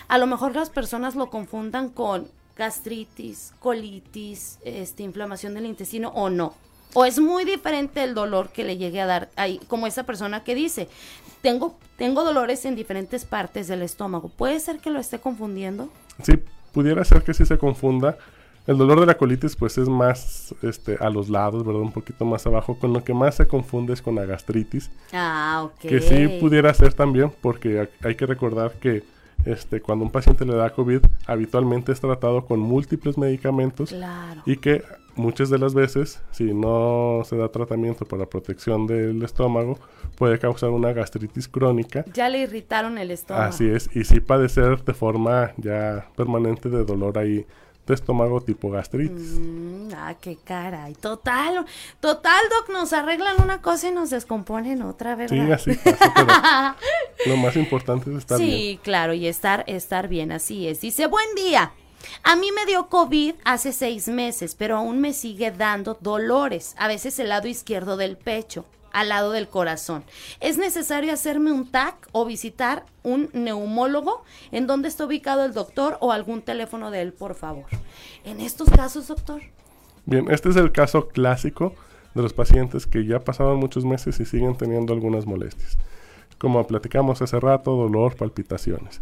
a 0.09 0.18
lo 0.18 0.26
mejor 0.26 0.55
las 0.57 0.70
personas 0.70 1.14
lo 1.14 1.29
confundan 1.31 1.90
con 1.90 2.29
gastritis, 2.57 3.53
colitis, 3.59 4.59
este, 4.64 5.03
inflamación 5.03 5.55
del 5.55 5.66
intestino 5.66 6.09
o 6.11 6.31
no. 6.31 6.55
O 6.94 7.05
es 7.05 7.20
muy 7.20 7.44
diferente 7.44 8.03
el 8.03 8.14
dolor 8.14 8.48
que 8.50 8.64
le 8.64 8.76
llegue 8.76 9.00
a 9.00 9.07
dar 9.07 9.29
ahí, 9.37 9.61
como 9.68 9.87
esa 9.87 10.03
persona 10.05 10.42
que 10.42 10.55
dice, 10.55 10.88
tengo, 11.40 11.76
tengo 11.96 12.24
dolores 12.24 12.64
en 12.64 12.74
diferentes 12.74 13.24
partes 13.24 13.68
del 13.68 13.83
estómago. 13.83 14.29
¿Puede 14.29 14.59
ser 14.61 14.79
que 14.81 14.90
lo 14.90 14.98
esté 14.98 15.18
confundiendo? 15.20 15.88
Sí, 16.22 16.33
pudiera 16.72 17.04
ser 17.04 17.22
que 17.22 17.35
sí 17.35 17.44
se 17.46 17.59
confunda. 17.59 18.16
El 18.66 18.76
dolor 18.78 19.00
de 19.00 19.06
la 19.06 19.16
colitis 19.16 19.56
pues 19.56 19.78
es 19.78 19.88
más 19.88 20.54
este, 20.62 20.96
a 21.00 21.09
los 21.11 21.28
lados, 21.28 21.64
¿verdad? 21.64 21.80
Un 21.80 21.92
poquito 21.92 22.24
más 22.24 22.46
abajo. 22.46 22.78
Con 22.78 22.92
lo 22.92 23.02
que 23.02 23.14
más 23.14 23.37
se 23.37 23.46
confunde 23.48 23.94
es 23.94 24.02
con 24.02 24.14
la 24.14 24.26
gastritis. 24.26 24.90
Ah, 25.12 25.62
ok. 25.64 25.80
Que 25.80 26.00
sí 26.00 26.38
pudiera 26.40 26.72
ser 26.74 26.92
también, 26.92 27.33
porque 27.40 27.80
ha- 27.80 28.06
hay 28.06 28.14
que 28.14 28.26
recordar 28.26 28.72
que 28.74 29.02
este, 29.46 29.80
cuando 29.80 30.04
un 30.04 30.11
paciente 30.11 30.44
le 30.44 30.54
da 30.54 30.70
COVID, 30.70 31.00
habitualmente 31.26 31.90
es 31.92 32.00
tratado 32.00 32.44
con 32.44 32.61
múltiples 32.61 33.16
medicamentos 33.16 33.88
Claro. 33.90 34.42
y 34.44 34.56
que 34.59 34.83
muchas 35.20 35.50
de 35.50 35.59
las 35.59 35.74
veces, 35.74 36.22
si 36.33 36.52
no 36.54 37.22
se 37.24 37.37
da 37.37 37.48
tratamiento 37.48 38.04
para 38.04 38.26
protección 38.26 38.87
del 38.87 39.22
estómago, 39.22 39.78
puede 40.16 40.38
causar 40.38 40.70
una 40.70 40.92
gastritis 40.92 41.46
crónica. 41.46 42.04
Ya 42.12 42.28
le 42.28 42.40
irritaron 42.40 42.98
el 42.98 43.11
estómago. 43.11 43.48
Así 43.48 43.68
es, 43.68 43.88
y 43.94 44.04
sí 44.04 44.20
padecer 44.20 44.83
de 44.83 44.94
forma 44.94 45.52
ya 45.56 46.09
permanente 46.16 46.68
de 46.68 46.85
dolor 46.85 47.18
ahí 47.18 47.46
de 47.87 47.94
estómago 47.94 48.40
tipo 48.40 48.70
gastritis. 48.70 49.38
Mm, 49.38 49.88
ah, 49.96 50.14
qué 50.20 50.38
caray. 50.42 50.94
Total, 50.94 51.64
total, 52.00 52.40
Doc, 52.50 52.70
nos 52.70 52.92
arreglan 52.92 53.40
una 53.42 53.61
cosa 53.61 53.88
y 53.88 53.92
nos 53.92 54.11
descomponen 54.11 54.83
otra, 54.83 55.16
¿verdad? 55.16 55.37
Sí, 55.37 55.72
así 55.72 55.80
pasa, 55.83 56.12
pero 56.14 56.76
lo 57.26 57.37
más 57.37 57.56
importante 57.56 58.11
es 58.11 58.18
estar 58.18 58.38
sí, 58.38 58.46
bien. 58.46 58.80
claro, 58.83 59.14
y 59.14 59.26
estar, 59.26 59.64
estar 59.66 60.09
bien, 60.09 60.33
así 60.33 60.68
es. 60.68 60.80
Dice, 60.80 61.06
buen 61.06 61.35
día. 61.35 61.72
A 62.22 62.36
mí 62.36 62.48
me 62.52 62.66
dio 62.66 62.88
COVID 62.88 63.34
hace 63.44 63.72
seis 63.72 64.08
meses, 64.08 64.54
pero 64.54 64.76
aún 64.76 65.00
me 65.00 65.12
sigue 65.12 65.50
dando 65.50 65.98
dolores, 66.00 66.74
a 66.78 66.88
veces 66.88 67.18
el 67.18 67.28
lado 67.28 67.48
izquierdo 67.48 67.96
del 67.96 68.16
pecho, 68.16 68.64
al 68.92 69.08
lado 69.08 69.32
del 69.32 69.48
corazón. 69.48 70.04
¿Es 70.40 70.58
necesario 70.58 71.12
hacerme 71.12 71.52
un 71.52 71.70
TAC 71.70 72.08
o 72.12 72.24
visitar 72.24 72.84
un 73.02 73.30
neumólogo? 73.32 74.24
¿En 74.52 74.66
dónde 74.66 74.88
está 74.88 75.04
ubicado 75.04 75.44
el 75.44 75.52
doctor 75.52 75.96
o 76.00 76.12
algún 76.12 76.42
teléfono 76.42 76.90
de 76.90 77.02
él, 77.02 77.12
por 77.12 77.34
favor? 77.34 77.66
En 78.24 78.40
estos 78.40 78.68
casos, 78.70 79.08
doctor. 79.08 79.42
Bien, 80.06 80.30
este 80.30 80.48
es 80.48 80.56
el 80.56 80.72
caso 80.72 81.08
clásico 81.08 81.74
de 82.14 82.22
los 82.22 82.32
pacientes 82.32 82.86
que 82.86 83.04
ya 83.06 83.20
pasaron 83.20 83.58
muchos 83.58 83.84
meses 83.84 84.18
y 84.20 84.24
siguen 84.24 84.56
teniendo 84.56 84.92
algunas 84.92 85.26
molestias. 85.26 85.78
Como 86.38 86.66
platicamos 86.66 87.22
hace 87.22 87.38
rato, 87.38 87.76
dolor, 87.76 88.16
palpitaciones. 88.16 89.00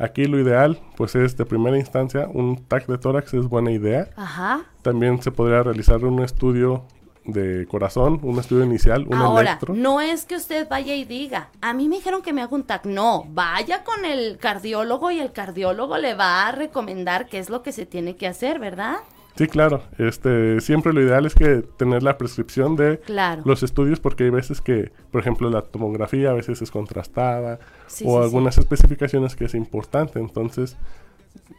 Aquí 0.00 0.24
lo 0.24 0.38
ideal, 0.40 0.80
pues 0.96 1.14
es 1.14 1.36
de 1.36 1.44
primera 1.44 1.76
instancia, 1.76 2.26
un 2.32 2.56
TAC 2.64 2.86
de 2.86 2.96
tórax 2.98 3.34
es 3.34 3.46
buena 3.46 3.70
idea. 3.70 4.08
Ajá. 4.16 4.62
También 4.82 5.20
se 5.22 5.30
podría 5.30 5.62
realizar 5.62 6.02
un 6.04 6.20
estudio 6.22 6.84
de 7.24 7.66
corazón, 7.70 8.18
un 8.22 8.38
estudio 8.38 8.64
inicial, 8.64 9.06
un 9.06 9.14
Ahora, 9.14 9.50
electro. 9.50 9.74
no 9.74 10.00
es 10.00 10.24
que 10.24 10.36
usted 10.36 10.66
vaya 10.68 10.94
y 10.94 11.04
diga, 11.04 11.50
a 11.60 11.74
mí 11.74 11.86
me 11.86 11.96
dijeron 11.96 12.22
que 12.22 12.32
me 12.32 12.40
haga 12.42 12.54
un 12.56 12.64
TAC. 12.64 12.86
No, 12.86 13.24
vaya 13.28 13.84
con 13.84 14.06
el 14.06 14.38
cardiólogo 14.38 15.10
y 15.10 15.20
el 15.20 15.32
cardiólogo 15.32 15.98
le 15.98 16.14
va 16.14 16.48
a 16.48 16.52
recomendar 16.52 17.26
qué 17.28 17.38
es 17.38 17.50
lo 17.50 17.62
que 17.62 17.72
se 17.72 17.84
tiene 17.84 18.16
que 18.16 18.26
hacer, 18.26 18.58
¿verdad? 18.58 18.96
Sí, 19.40 19.48
claro. 19.48 19.80
Este, 19.96 20.60
siempre 20.60 20.92
lo 20.92 21.00
ideal 21.00 21.24
es 21.24 21.34
que 21.34 21.62
tener 21.78 22.02
la 22.02 22.18
prescripción 22.18 22.76
de 22.76 22.98
Claro. 22.98 23.40
los 23.46 23.62
estudios 23.62 23.98
porque 23.98 24.24
hay 24.24 24.30
veces 24.30 24.60
que, 24.60 24.92
por 25.10 25.22
ejemplo, 25.22 25.48
la 25.48 25.62
tomografía 25.62 26.28
a 26.28 26.34
veces 26.34 26.60
es 26.60 26.70
contrastada 26.70 27.58
Sí, 27.86 28.04
o 28.06 28.18
sí, 28.18 28.22
algunas 28.24 28.58
especificaciones 28.58 29.36
que 29.36 29.46
es 29.46 29.54
importante. 29.54 30.18
Entonces, 30.18 30.76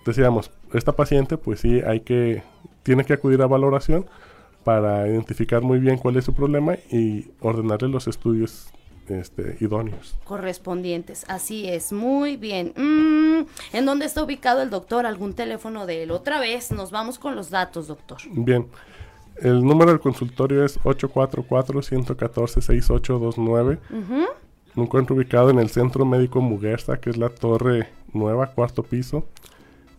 decíamos, 0.06 0.52
esta 0.74 0.92
paciente 0.92 1.38
pues 1.38 1.62
sí 1.62 1.82
hay 1.82 2.02
que, 2.02 2.44
tiene 2.84 3.04
que 3.04 3.14
acudir 3.14 3.42
a 3.42 3.48
valoración 3.48 4.06
para 4.64 5.08
identificar 5.08 5.64
muy 5.64 5.80
bien 5.80 5.98
cuál 5.98 6.18
es 6.18 6.26
su 6.26 6.36
problema 6.36 6.76
y 6.92 7.32
ordenarle 7.40 7.88
los 7.88 8.08
estudios 8.08 8.70
este, 9.12 9.58
idóneos. 9.60 10.16
Correspondientes, 10.24 11.26
así 11.28 11.68
es, 11.68 11.92
muy 11.92 12.38
bien. 12.38 12.74
Mm, 12.76 13.42
¿En 13.76 13.86
dónde 13.86 14.06
está 14.06 14.24
ubicado 14.24 14.62
el 14.62 14.70
doctor? 14.70 15.06
¿Algún 15.06 15.34
teléfono 15.34 15.86
de 15.86 16.04
él? 16.04 16.12
Otra 16.12 16.40
vez, 16.40 16.72
nos 16.72 16.92
vamos 16.92 17.20
con 17.20 17.36
los 17.36 17.50
datos, 17.50 17.88
doctor. 17.88 18.20
Bien, 18.32 18.68
el 19.38 19.64
número 19.64 19.92
del 19.92 20.00
consultorio 20.00 20.64
es 20.64 20.80
844-114-6829. 20.82 23.80
Ujú. 23.90 24.26
Me 24.76 24.84
encuentro 24.84 25.16
ubicado 25.16 25.50
en 25.50 25.60
el 25.60 25.70
Centro 25.70 26.06
Médico 26.06 26.40
Muguerza, 26.42 26.98
que 26.98 27.10
es 27.10 27.18
la 27.18 27.30
torre 27.30 27.90
nueva, 28.14 28.48
cuarto 28.48 28.84
piso. 28.84 29.26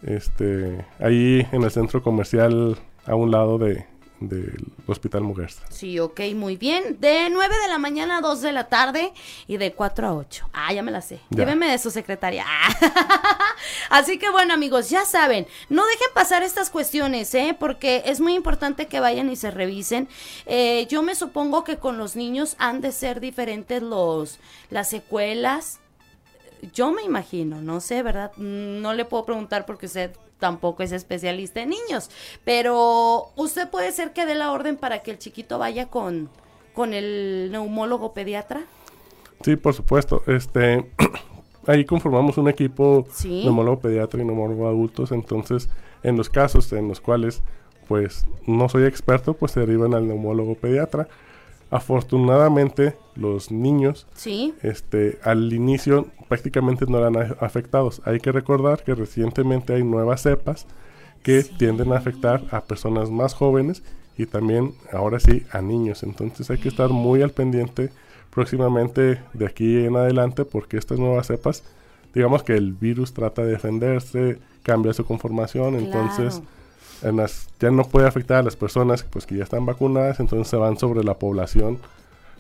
Este, 0.03 0.85
ahí 0.99 1.47
en 1.53 1.63
el 1.63 1.71
centro 1.71 2.03
comercial 2.03 2.77
a 3.05 3.15
un 3.15 3.31
lado 3.31 3.59
de, 3.59 3.87
del 4.29 4.73
Hospital 4.87 5.23
Muguerza. 5.23 5.63
Sí, 5.71 5.99
ok, 5.99 6.21
muy 6.35 6.57
bien. 6.57 6.99
De 7.01 7.29
9 7.31 7.55
de 7.63 7.69
la 7.69 7.79
mañana 7.79 8.19
a 8.19 8.21
2 8.21 8.41
de 8.43 8.53
la 8.53 8.69
tarde 8.69 9.13
y 9.47 9.57
de 9.57 9.73
4 9.73 10.07
a 10.07 10.15
8. 10.15 10.49
Ah, 10.53 10.73
ya 10.73 10.83
me 10.83 10.91
la 10.91 11.01
sé. 11.03 11.21
Ya. 11.31 11.39
Lléveme 11.45 11.71
de 11.71 11.79
su 11.79 11.91
secretaria. 11.91 12.45
Así 13.91 14.19
que 14.19 14.31
bueno, 14.31 14.55
amigos, 14.55 14.91
ya 14.91 15.05
saben, 15.05 15.47
no 15.69 15.85
dejen 15.87 16.09
pasar 16.15 16.43
estas 16.43 16.71
cuestiones, 16.71 17.35
¿eh? 17.35 17.57
Porque 17.59 18.03
es 18.07 18.21
muy 18.21 18.35
importante 18.35 18.87
que 18.87 19.01
vayan 19.01 19.31
y 19.31 19.37
se 19.37 19.51
revisen. 19.51 20.09
Eh, 20.47 20.87
yo 20.91 21.03
me 21.03 21.15
supongo 21.15 21.65
que 21.65 21.79
con 21.79 21.99
los 21.99 22.17
niños 22.17 22.57
han 22.59 22.81
de 22.81 22.93
ser 22.93 23.21
diferentes 23.21 23.83
los, 23.83 24.39
las 24.71 24.89
secuelas. 24.91 25.81
Yo 26.73 26.93
me 26.93 27.03
imagino, 27.03 27.61
no 27.61 27.81
sé, 27.81 28.03
¿verdad? 28.03 28.33
Mm, 28.37 28.81
No 28.83 28.95
le 28.95 29.05
puedo 29.05 29.25
preguntar 29.25 29.67
porque 29.67 29.87
usted 29.87 30.13
tampoco 30.43 30.83
es 30.83 30.91
especialista 30.91 31.63
en 31.63 31.71
niños, 31.71 32.11
pero 32.45 33.29
usted 33.37 33.71
puede 33.71 33.93
ser 33.93 34.13
que 34.13 34.27
dé 34.27 34.35
la 34.35 34.51
orden 34.51 34.77
para 34.77 34.99
que 35.05 35.13
el 35.13 35.19
chiquito 35.19 35.57
vaya 35.61 35.87
con, 35.89 36.29
con 36.75 36.93
el 36.95 37.49
neumólogo 37.53 38.13
pediatra. 38.13 38.65
Sí, 39.43 39.55
por 39.55 39.73
supuesto. 39.73 40.25
Este, 40.27 40.91
ahí 41.69 41.85
conformamos 41.85 42.39
un 42.39 42.49
equipo 42.49 43.07
Sí. 43.13 43.45
neumólogo 43.45 43.79
pediatra 43.79 44.21
y 44.21 44.25
neumólogo 44.25 44.67
adultos. 44.67 45.13
Entonces, 45.13 45.69
en 46.03 46.17
los 46.17 46.29
casos 46.29 46.73
en 46.73 46.89
los 46.89 47.01
cuales 47.01 47.41
pues 47.87 48.27
no 48.47 48.69
soy 48.69 48.85
experto, 48.85 49.35
pues 49.35 49.53
se 49.53 49.61
derivan 49.61 49.95
al 49.95 50.09
neumólogo 50.09 50.57
pediatra. 50.57 51.07
Afortunadamente, 51.73 52.97
los 53.17 53.51
niños 53.51 54.07
Sí, 54.15 54.55
este, 54.63 55.19
al 55.23 55.51
inicio 55.55 56.07
prácticamente 56.29 56.85
no 56.87 56.99
eran 56.99 57.17
afectados. 57.41 58.03
Hay 58.05 58.21
que 58.21 58.31
recordar 58.31 58.85
que 58.85 58.95
recientemente 58.95 59.73
hay 59.73 59.83
nuevas 59.83 60.23
cepas 60.23 60.67
que 61.23 61.43
tienden 61.43 61.93
a 61.93 61.97
afectar 61.97 62.43
a 62.51 62.61
personas 62.61 63.11
más 63.11 63.33
jóvenes 63.33 63.83
y 64.19 64.27
también, 64.27 64.75
ahora 64.93 65.19
sí, 65.19 65.45
a 65.51 65.63
niños. 65.63 66.03
Entonces 66.03 66.51
hay 66.51 66.59
que 66.59 66.69
estar 66.69 66.91
muy 66.91 67.23
al 67.23 67.31
pendiente 67.31 67.91
próximamente 68.31 69.23
de 69.33 69.47
aquí 69.47 69.85
en 69.85 69.97
adelante 69.97 70.45
porque 70.45 70.77
estas 70.77 70.99
nuevas 70.99 71.27
cepas, 71.27 71.65
digamos 72.13 72.43
que 72.43 72.55
el 72.55 72.75
virus 72.75 73.15
trata 73.15 73.43
de 73.43 73.53
defenderse, 73.53 74.39
cambia 74.63 74.93
su 74.93 75.07
conformación, 75.07 75.77
entonces 75.77 76.43
en 77.03 77.17
las, 77.17 77.49
ya 77.61 77.71
no 77.71 77.85
puede 77.85 78.07
afectar 78.07 78.39
a 78.39 78.43
las 78.43 78.57
personas 78.57 79.05
pues 79.05 79.27
que 79.27 79.37
ya 79.37 79.45
están 79.45 79.67
vacunadas, 79.67 80.21
entonces 80.21 80.49
se 80.49 80.57
van 80.57 80.79
sobre 80.79 81.05
la 81.05 81.15
población 81.15 81.79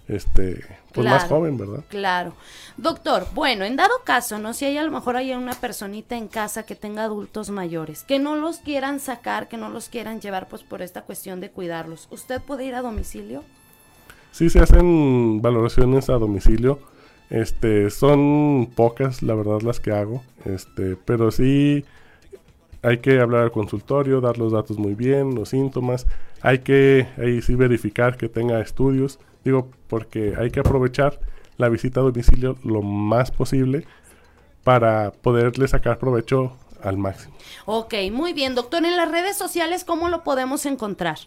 este 0.08 0.64
pues 0.92 1.06
más 1.06 1.24
joven, 1.24 1.56
¿verdad? 1.56 1.84
Claro. 1.88 2.34
Doctor, 2.76 3.26
bueno, 3.34 3.64
en 3.64 3.76
dado 3.76 3.94
caso, 4.04 4.38
¿no? 4.38 4.52
Si 4.52 4.64
hay 4.64 4.76
a 4.76 4.82
lo 4.82 4.90
mejor 4.90 5.16
hay 5.16 5.32
una 5.32 5.54
personita 5.54 6.16
en 6.16 6.28
casa 6.28 6.64
que 6.64 6.74
tenga 6.74 7.04
adultos 7.04 7.50
mayores, 7.50 8.02
que 8.02 8.18
no 8.18 8.36
los 8.36 8.58
quieran 8.58 9.00
sacar, 9.00 9.48
que 9.48 9.56
no 9.56 9.68
los 9.70 9.88
quieran 9.88 10.20
llevar 10.20 10.48
pues 10.48 10.62
por 10.62 10.82
esta 10.82 11.02
cuestión 11.02 11.40
de 11.40 11.50
cuidarlos, 11.50 12.08
¿usted 12.10 12.42
puede 12.42 12.64
ir 12.64 12.74
a 12.74 12.82
domicilio? 12.82 13.44
Sí, 14.32 14.48
se 14.48 14.60
hacen 14.60 15.42
valoraciones 15.42 16.08
a 16.08 16.14
domicilio. 16.14 16.80
Este, 17.28 17.90
son 17.90 18.70
pocas, 18.74 19.22
la 19.22 19.34
verdad, 19.34 19.60
las 19.62 19.78
que 19.78 19.92
hago. 19.92 20.22
Este, 20.44 20.96
pero 20.96 21.30
sí 21.30 21.84
hay 22.82 22.98
que 22.98 23.20
hablar 23.20 23.42
al 23.42 23.52
consultorio, 23.52 24.20
dar 24.20 24.38
los 24.38 24.52
datos 24.52 24.78
muy 24.78 24.94
bien, 24.94 25.34
los 25.34 25.50
síntomas. 25.50 26.06
Hay 26.40 26.58
que 26.58 27.06
ahí 27.16 27.40
sí 27.40 27.54
verificar 27.54 28.16
que 28.16 28.28
tenga 28.28 28.60
estudios. 28.60 29.18
Digo, 29.44 29.68
porque 29.88 30.34
hay 30.38 30.50
que 30.50 30.60
aprovechar 30.60 31.20
la 31.56 31.68
visita 31.68 32.00
a 32.00 32.02
domicilio 32.02 32.56
lo 32.64 32.82
más 32.82 33.30
posible 33.30 33.86
para 34.64 35.12
poderle 35.12 35.68
sacar 35.68 35.98
provecho 35.98 36.56
al 36.82 36.98
máximo. 36.98 37.34
Ok, 37.66 37.94
muy 38.12 38.32
bien, 38.32 38.54
doctor. 38.54 38.84
En 38.84 38.96
las 38.96 39.10
redes 39.10 39.36
sociales, 39.36 39.84
¿cómo 39.84 40.08
lo 40.08 40.24
podemos 40.24 40.66
encontrar? 40.66 41.18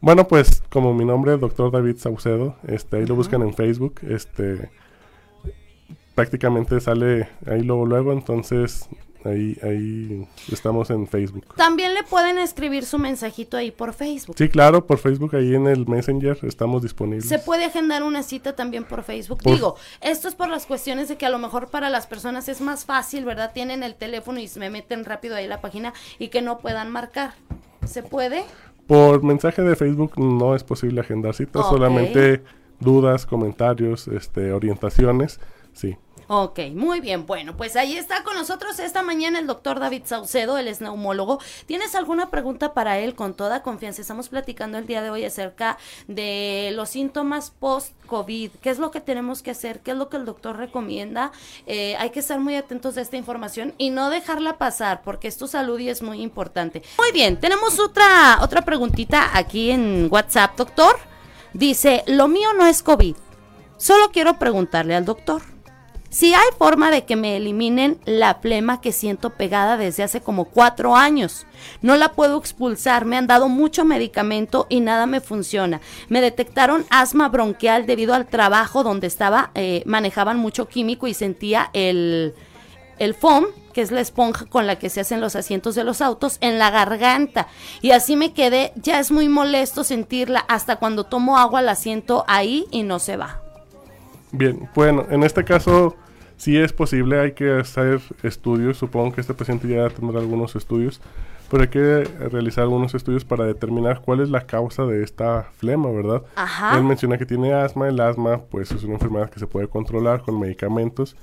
Bueno, 0.00 0.26
pues 0.28 0.62
como 0.70 0.94
mi 0.94 1.04
nombre 1.04 1.34
es 1.34 1.40
doctor 1.40 1.70
David 1.70 1.96
Saucedo, 1.98 2.54
este, 2.66 2.98
ahí 2.98 3.06
lo 3.06 3.16
buscan 3.16 3.42
en 3.42 3.52
Facebook, 3.52 3.96
este, 4.08 4.70
prácticamente 6.14 6.80
sale 6.80 7.28
ahí 7.46 7.62
luego 7.62 7.84
luego, 7.84 8.12
entonces 8.12 8.88
Ahí, 9.24 9.58
ahí 9.62 10.26
estamos 10.50 10.90
en 10.90 11.06
Facebook. 11.06 11.54
También 11.56 11.94
le 11.94 12.04
pueden 12.04 12.38
escribir 12.38 12.84
su 12.84 12.98
mensajito 12.98 13.56
ahí 13.56 13.70
por 13.70 13.92
Facebook. 13.92 14.36
Sí, 14.38 14.48
claro, 14.48 14.86
por 14.86 14.98
Facebook, 14.98 15.34
ahí 15.34 15.54
en 15.54 15.66
el 15.66 15.86
Messenger 15.86 16.38
estamos 16.42 16.82
disponibles. 16.82 17.28
Se 17.28 17.38
puede 17.38 17.64
agendar 17.64 18.02
una 18.04 18.22
cita 18.22 18.54
también 18.54 18.84
por 18.84 19.02
Facebook. 19.02 19.42
Digo, 19.42 19.76
esto 20.00 20.28
es 20.28 20.34
por 20.34 20.48
las 20.48 20.66
cuestiones 20.66 21.08
de 21.08 21.16
que 21.16 21.26
a 21.26 21.30
lo 21.30 21.38
mejor 21.38 21.68
para 21.68 21.90
las 21.90 22.06
personas 22.06 22.48
es 22.48 22.60
más 22.60 22.84
fácil, 22.84 23.24
¿verdad? 23.24 23.52
Tienen 23.52 23.82
el 23.82 23.96
teléfono 23.96 24.38
y 24.38 24.46
se 24.46 24.60
me 24.60 24.70
meten 24.70 25.04
rápido 25.04 25.34
ahí 25.34 25.48
la 25.48 25.60
página 25.60 25.92
y 26.18 26.28
que 26.28 26.40
no 26.40 26.58
puedan 26.58 26.90
marcar. 26.90 27.34
¿Se 27.86 28.02
puede? 28.02 28.44
Por 28.86 29.22
mensaje 29.22 29.62
de 29.62 29.76
Facebook 29.76 30.18
no 30.18 30.54
es 30.54 30.64
posible 30.64 31.00
agendar 31.00 31.34
citas, 31.34 31.66
solamente 31.68 32.42
dudas, 32.80 33.26
comentarios, 33.26 34.08
este, 34.08 34.52
orientaciones, 34.52 35.40
sí. 35.72 35.96
Ok, 36.30 36.60
muy 36.74 37.00
bien. 37.00 37.24
Bueno, 37.24 37.56
pues 37.56 37.74
ahí 37.74 37.96
está 37.96 38.22
con 38.22 38.34
nosotros 38.34 38.78
esta 38.80 39.02
mañana 39.02 39.38
el 39.38 39.46
doctor 39.46 39.80
David 39.80 40.02
Saucedo, 40.04 40.58
es 40.58 40.82
neumólogo. 40.82 41.40
¿Tienes 41.64 41.94
alguna 41.94 42.28
pregunta 42.28 42.74
para 42.74 42.98
él 42.98 43.14
con 43.14 43.32
toda 43.32 43.62
confianza? 43.62 44.02
Estamos 44.02 44.28
platicando 44.28 44.76
el 44.76 44.86
día 44.86 45.00
de 45.00 45.08
hoy 45.08 45.24
acerca 45.24 45.78
de 46.06 46.70
los 46.74 46.90
síntomas 46.90 47.50
post-COVID. 47.58 48.50
¿Qué 48.60 48.68
es 48.68 48.78
lo 48.78 48.90
que 48.90 49.00
tenemos 49.00 49.40
que 49.40 49.52
hacer? 49.52 49.80
¿Qué 49.80 49.92
es 49.92 49.96
lo 49.96 50.10
que 50.10 50.18
el 50.18 50.26
doctor 50.26 50.58
recomienda? 50.58 51.32
Eh, 51.66 51.96
hay 51.98 52.10
que 52.10 52.20
estar 52.20 52.38
muy 52.38 52.56
atentos 52.56 52.94
de 52.94 53.00
esta 53.00 53.16
información 53.16 53.72
y 53.78 53.88
no 53.88 54.10
dejarla 54.10 54.58
pasar 54.58 55.00
porque 55.00 55.28
es 55.28 55.38
tu 55.38 55.48
salud 55.48 55.78
y 55.78 55.88
es 55.88 56.02
muy 56.02 56.20
importante. 56.20 56.82
Muy 56.98 57.10
bien, 57.12 57.40
tenemos 57.40 57.80
otra, 57.80 58.40
otra 58.42 58.60
preguntita 58.66 59.30
aquí 59.32 59.70
en 59.70 60.08
WhatsApp, 60.10 60.58
doctor. 60.58 60.98
Dice, 61.54 62.04
lo 62.06 62.28
mío 62.28 62.52
no 62.52 62.66
es 62.66 62.82
COVID. 62.82 63.16
Solo 63.78 64.10
quiero 64.12 64.38
preguntarle 64.38 64.94
al 64.94 65.06
doctor. 65.06 65.40
Si 66.10 66.32
hay 66.32 66.46
forma 66.56 66.90
de 66.90 67.04
que 67.04 67.16
me 67.16 67.36
eliminen 67.36 67.98
la 68.06 68.36
flema 68.36 68.80
que 68.80 68.92
siento 68.92 69.30
pegada 69.30 69.76
desde 69.76 70.02
hace 70.02 70.22
como 70.22 70.46
cuatro 70.46 70.96
años. 70.96 71.46
No 71.82 71.96
la 71.96 72.12
puedo 72.12 72.38
expulsar, 72.38 73.04
me 73.04 73.18
han 73.18 73.26
dado 73.26 73.48
mucho 73.48 73.84
medicamento 73.84 74.66
y 74.70 74.80
nada 74.80 75.04
me 75.06 75.20
funciona. 75.20 75.82
Me 76.08 76.22
detectaron 76.22 76.86
asma 76.88 77.28
bronquial 77.28 77.84
debido 77.84 78.14
al 78.14 78.26
trabajo 78.26 78.84
donde 78.84 79.06
estaba, 79.06 79.50
eh, 79.54 79.82
manejaban 79.84 80.38
mucho 80.38 80.66
químico 80.66 81.08
y 81.08 81.14
sentía 81.14 81.68
el, 81.74 82.34
el 82.98 83.12
foam, 83.12 83.44
que 83.74 83.82
es 83.82 83.90
la 83.90 84.00
esponja 84.00 84.46
con 84.46 84.66
la 84.66 84.78
que 84.78 84.88
se 84.88 85.00
hacen 85.00 85.20
los 85.20 85.36
asientos 85.36 85.74
de 85.74 85.84
los 85.84 86.00
autos, 86.00 86.38
en 86.40 86.58
la 86.58 86.70
garganta. 86.70 87.48
Y 87.82 87.90
así 87.90 88.16
me 88.16 88.32
quedé, 88.32 88.72
ya 88.76 88.98
es 88.98 89.10
muy 89.10 89.28
molesto 89.28 89.84
sentirla, 89.84 90.40
hasta 90.48 90.76
cuando 90.76 91.04
tomo 91.04 91.36
agua 91.36 91.60
la 91.60 91.74
siento 91.74 92.24
ahí 92.28 92.66
y 92.70 92.82
no 92.82 92.98
se 92.98 93.18
va. 93.18 93.42
Bien, 94.32 94.68
bueno, 94.74 95.06
en 95.10 95.22
este 95.22 95.44
caso 95.44 95.96
sí 96.36 96.56
es 96.56 96.72
posible, 96.72 97.18
hay 97.18 97.32
que 97.32 97.50
hacer 97.58 98.00
estudios, 98.22 98.78
supongo 98.78 99.12
que 99.12 99.20
este 99.20 99.34
paciente 99.34 99.68
ya 99.68 99.88
tendrá 99.90 100.20
algunos 100.20 100.54
estudios, 100.54 101.00
pero 101.50 101.62
hay 101.62 101.68
que 101.68 102.04
realizar 102.30 102.62
algunos 102.62 102.94
estudios 102.94 103.24
para 103.24 103.44
determinar 103.44 104.02
cuál 104.02 104.20
es 104.20 104.28
la 104.28 104.42
causa 104.42 104.84
de 104.84 105.02
esta 105.02 105.44
flema, 105.56 105.90
¿verdad? 105.90 106.22
Ajá. 106.36 106.76
Él 106.76 106.84
menciona 106.84 107.16
que 107.16 107.26
tiene 107.26 107.54
asma, 107.54 107.88
el 107.88 108.00
asma 108.00 108.42
pues 108.50 108.70
es 108.70 108.84
una 108.84 108.94
enfermedad 108.94 109.30
que 109.30 109.40
se 109.40 109.46
puede 109.46 109.66
controlar 109.66 110.22
con 110.22 110.38
medicamentos, 110.38 111.16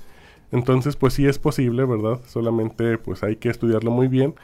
entonces 0.52 0.96
pues 0.96 1.14
sí 1.14 1.26
es 1.26 1.38
posible, 1.38 1.84
¿verdad? 1.84 2.20
Solamente 2.26 2.98
pues 2.98 3.22
hay 3.22 3.36
que 3.36 3.48
estudiarlo 3.48 3.90
muy 3.90 4.08
bien 4.08 4.34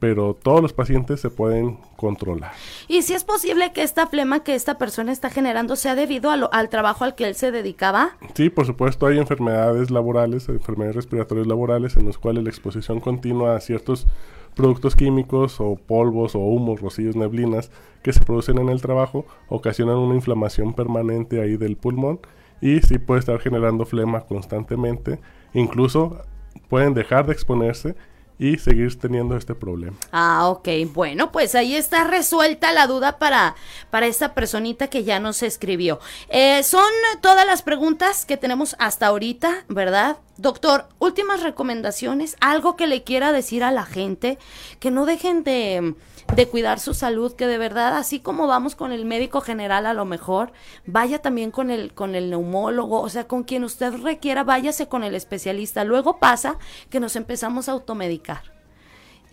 pero 0.00 0.34
todos 0.34 0.62
los 0.62 0.72
pacientes 0.72 1.20
se 1.20 1.30
pueden 1.30 1.78
controlar. 1.96 2.52
¿Y 2.88 3.02
si 3.02 3.12
es 3.12 3.22
posible 3.22 3.72
que 3.72 3.82
esta 3.82 4.06
flema 4.06 4.42
que 4.42 4.54
esta 4.54 4.78
persona 4.78 5.12
está 5.12 5.30
generando 5.30 5.76
sea 5.76 5.94
debido 5.94 6.30
al 6.30 6.68
trabajo 6.70 7.04
al 7.04 7.14
que 7.14 7.28
él 7.28 7.34
se 7.34 7.52
dedicaba? 7.52 8.16
Sí, 8.34 8.48
por 8.50 8.66
supuesto, 8.66 9.06
hay 9.06 9.18
enfermedades 9.18 9.90
laborales, 9.90 10.48
enfermedades 10.48 10.96
respiratorias 10.96 11.46
laborales 11.46 11.96
en 11.96 12.06
las 12.06 12.18
cuales 12.18 12.42
la 12.42 12.50
exposición 12.50 12.98
continua 12.98 13.54
a 13.54 13.60
ciertos 13.60 14.06
productos 14.54 14.96
químicos 14.96 15.60
o 15.60 15.76
polvos 15.76 16.34
o 16.34 16.38
humos, 16.40 16.80
rocíos, 16.80 17.14
neblinas 17.14 17.70
que 18.02 18.12
se 18.12 18.20
producen 18.20 18.58
en 18.58 18.70
el 18.70 18.80
trabajo 18.80 19.26
ocasionan 19.48 19.96
una 19.96 20.14
inflamación 20.14 20.72
permanente 20.72 21.40
ahí 21.40 21.56
del 21.56 21.76
pulmón 21.76 22.20
y 22.60 22.80
sí 22.80 22.98
puede 22.98 23.20
estar 23.20 23.38
generando 23.38 23.84
flema 23.84 24.22
constantemente, 24.22 25.20
incluso 25.54 26.22
pueden 26.68 26.94
dejar 26.94 27.26
de 27.26 27.32
exponerse 27.32 27.94
y 28.40 28.56
seguir 28.56 28.98
teniendo 28.98 29.36
este 29.36 29.54
problema. 29.54 29.98
Ah, 30.12 30.48
ok. 30.48 30.68
Bueno, 30.94 31.30
pues 31.30 31.54
ahí 31.54 31.76
está 31.76 32.04
resuelta 32.04 32.72
la 32.72 32.86
duda 32.86 33.18
para, 33.18 33.54
para 33.90 34.06
esta 34.06 34.32
personita 34.32 34.88
que 34.88 35.04
ya 35.04 35.20
nos 35.20 35.42
escribió. 35.42 36.00
Eh, 36.30 36.62
son 36.62 36.90
todas 37.20 37.46
las 37.46 37.60
preguntas 37.60 38.24
que 38.24 38.38
tenemos 38.38 38.76
hasta 38.78 39.08
ahorita, 39.08 39.66
¿verdad? 39.68 40.16
Doctor, 40.40 40.88
últimas 40.98 41.42
recomendaciones, 41.42 42.36
algo 42.40 42.76
que 42.76 42.86
le 42.86 43.02
quiera 43.02 43.32
decir 43.32 43.62
a 43.62 43.72
la 43.72 43.84
gente, 43.84 44.38
que 44.78 44.90
no 44.90 45.06
dejen 45.06 45.44
de 45.44 45.94
de 46.34 46.46
cuidar 46.46 46.78
su 46.78 46.94
salud, 46.94 47.34
que 47.34 47.46
de 47.46 47.58
verdad, 47.58 47.96
así 47.96 48.20
como 48.20 48.46
vamos 48.46 48.76
con 48.76 48.92
el 48.92 49.04
médico 49.04 49.40
general 49.40 49.86
a 49.86 49.94
lo 49.94 50.04
mejor, 50.04 50.52
vaya 50.86 51.20
también 51.20 51.50
con 51.50 51.70
el, 51.70 51.92
con 51.92 52.14
el 52.14 52.30
neumólogo, 52.30 53.00
o 53.00 53.08
sea, 53.08 53.26
con 53.26 53.42
quien 53.42 53.64
usted 53.64 53.94
requiera, 53.94 54.44
váyase 54.44 54.88
con 54.88 55.02
el 55.02 55.14
especialista. 55.14 55.84
Luego 55.84 56.18
pasa 56.18 56.58
que 56.88 57.00
nos 57.00 57.16
empezamos 57.16 57.68
a 57.68 57.72
automedicar. 57.72 58.42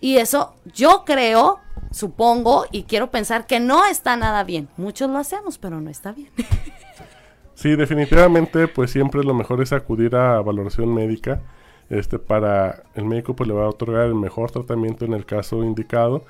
Y 0.00 0.16
eso 0.18 0.54
yo 0.74 1.04
creo, 1.04 1.60
supongo 1.90 2.66
y 2.70 2.84
quiero 2.84 3.10
pensar 3.10 3.46
que 3.46 3.60
no 3.60 3.84
está 3.84 4.16
nada 4.16 4.44
bien. 4.44 4.68
Muchos 4.76 5.10
lo 5.10 5.18
hacemos, 5.18 5.58
pero 5.58 5.80
no 5.80 5.90
está 5.90 6.12
bien. 6.12 6.30
Sí, 7.58 7.74
definitivamente, 7.74 8.68
pues 8.68 8.92
siempre 8.92 9.24
lo 9.24 9.34
mejor 9.34 9.60
es 9.60 9.72
acudir 9.72 10.14
a 10.14 10.40
valoración 10.40 10.94
médica. 10.94 11.40
Este, 11.90 12.20
para 12.20 12.84
el 12.94 13.04
médico 13.04 13.34
pues 13.34 13.48
le 13.48 13.54
va 13.54 13.64
a 13.64 13.68
otorgar 13.68 14.06
el 14.06 14.14
mejor 14.14 14.52
tratamiento 14.52 15.04
en 15.04 15.12
el 15.12 15.24
caso 15.24 15.64
indicado 15.64 16.22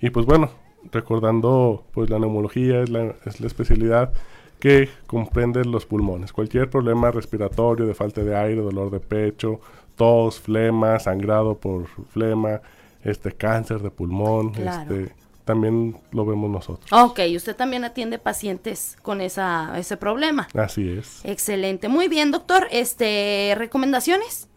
y 0.00 0.10
pues 0.10 0.26
bueno, 0.26 0.50
recordando, 0.92 1.82
pues 1.92 2.08
la 2.08 2.20
neumología 2.20 2.82
es 2.82 2.90
la, 2.90 3.14
es 3.24 3.40
la 3.40 3.48
especialidad 3.48 4.12
que 4.60 4.88
comprende 5.08 5.64
los 5.64 5.86
pulmones. 5.86 6.32
Cualquier 6.32 6.70
problema 6.70 7.10
respiratorio, 7.10 7.84
de 7.84 7.94
falta 7.94 8.22
de 8.22 8.36
aire, 8.36 8.60
dolor 8.60 8.90
de 8.92 9.00
pecho, 9.00 9.58
tos, 9.96 10.38
flema, 10.38 11.00
sangrado 11.00 11.56
por 11.56 11.86
flema, 12.12 12.60
este 13.02 13.32
cáncer 13.32 13.80
de 13.80 13.90
pulmón, 13.90 14.52
este 14.54 15.12
también 15.46 15.96
lo 16.10 16.26
vemos 16.26 16.50
nosotros. 16.50 16.92
Ok, 16.92 17.20
usted 17.36 17.54
también 17.54 17.84
atiende 17.84 18.18
pacientes 18.18 18.98
con 19.00 19.20
esa, 19.20 19.78
ese 19.78 19.96
problema. 19.96 20.48
Así 20.54 20.90
es. 20.90 21.20
Excelente. 21.24 21.88
Muy 21.88 22.08
bien, 22.08 22.32
doctor. 22.32 22.66
Este, 22.72 23.54
¿recomendaciones? 23.56 24.48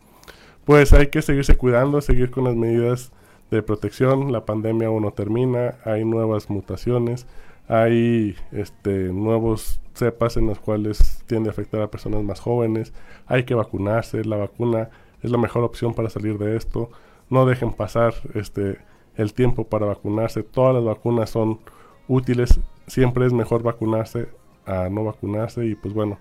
Pues 0.66 0.92
hay 0.92 1.08
que 1.08 1.22
seguirse 1.22 1.56
cuidando, 1.56 2.02
seguir 2.02 2.32
con 2.32 2.44
las 2.46 2.56
medidas 2.56 3.12
de 3.52 3.62
protección, 3.62 4.32
la 4.32 4.46
pandemia 4.46 4.88
aún 4.88 5.04
no 5.04 5.12
termina, 5.12 5.76
hay 5.86 6.06
nuevas 6.06 6.50
mutaciones, 6.50 7.28
hay 7.68 8.36
este, 8.52 9.14
nuevos 9.14 9.80
cepas 9.94 10.38
en 10.38 10.48
los 10.48 10.60
cuales 10.60 11.24
tiende 11.28 11.50
a 11.50 11.52
afectar 11.52 11.82
a 11.82 11.92
personas 11.92 12.24
más 12.24 12.40
jóvenes, 12.40 12.94
hay 13.28 13.44
que 13.44 13.54
vacunarse, 13.54 14.26
la 14.26 14.38
vacuna 14.38 14.90
es 15.22 15.30
la 15.30 15.38
mejor 15.38 15.64
opción 15.64 15.94
para 15.94 16.10
salir 16.10 16.40
de 16.40 16.58
esto, 16.58 16.90
no 17.30 17.46
dejen 17.46 17.74
pasar 17.74 18.16
este, 18.34 18.80
el 19.16 19.34
tiempo 19.34 19.66
para 19.66 19.86
vacunarse. 19.86 20.44
Todas 20.44 20.76
las 20.76 20.84
vacunas 20.84 21.30
son 21.30 21.60
útiles. 22.08 22.60
Siempre 22.88 23.26
es 23.26 23.34
mejor 23.34 23.64
vacunarse 23.64 24.30
a 24.66 24.90
no 24.90 25.04
vacunarse 25.04 25.66
y 25.66 25.76
pues 25.76 25.94
bueno, 25.94 26.20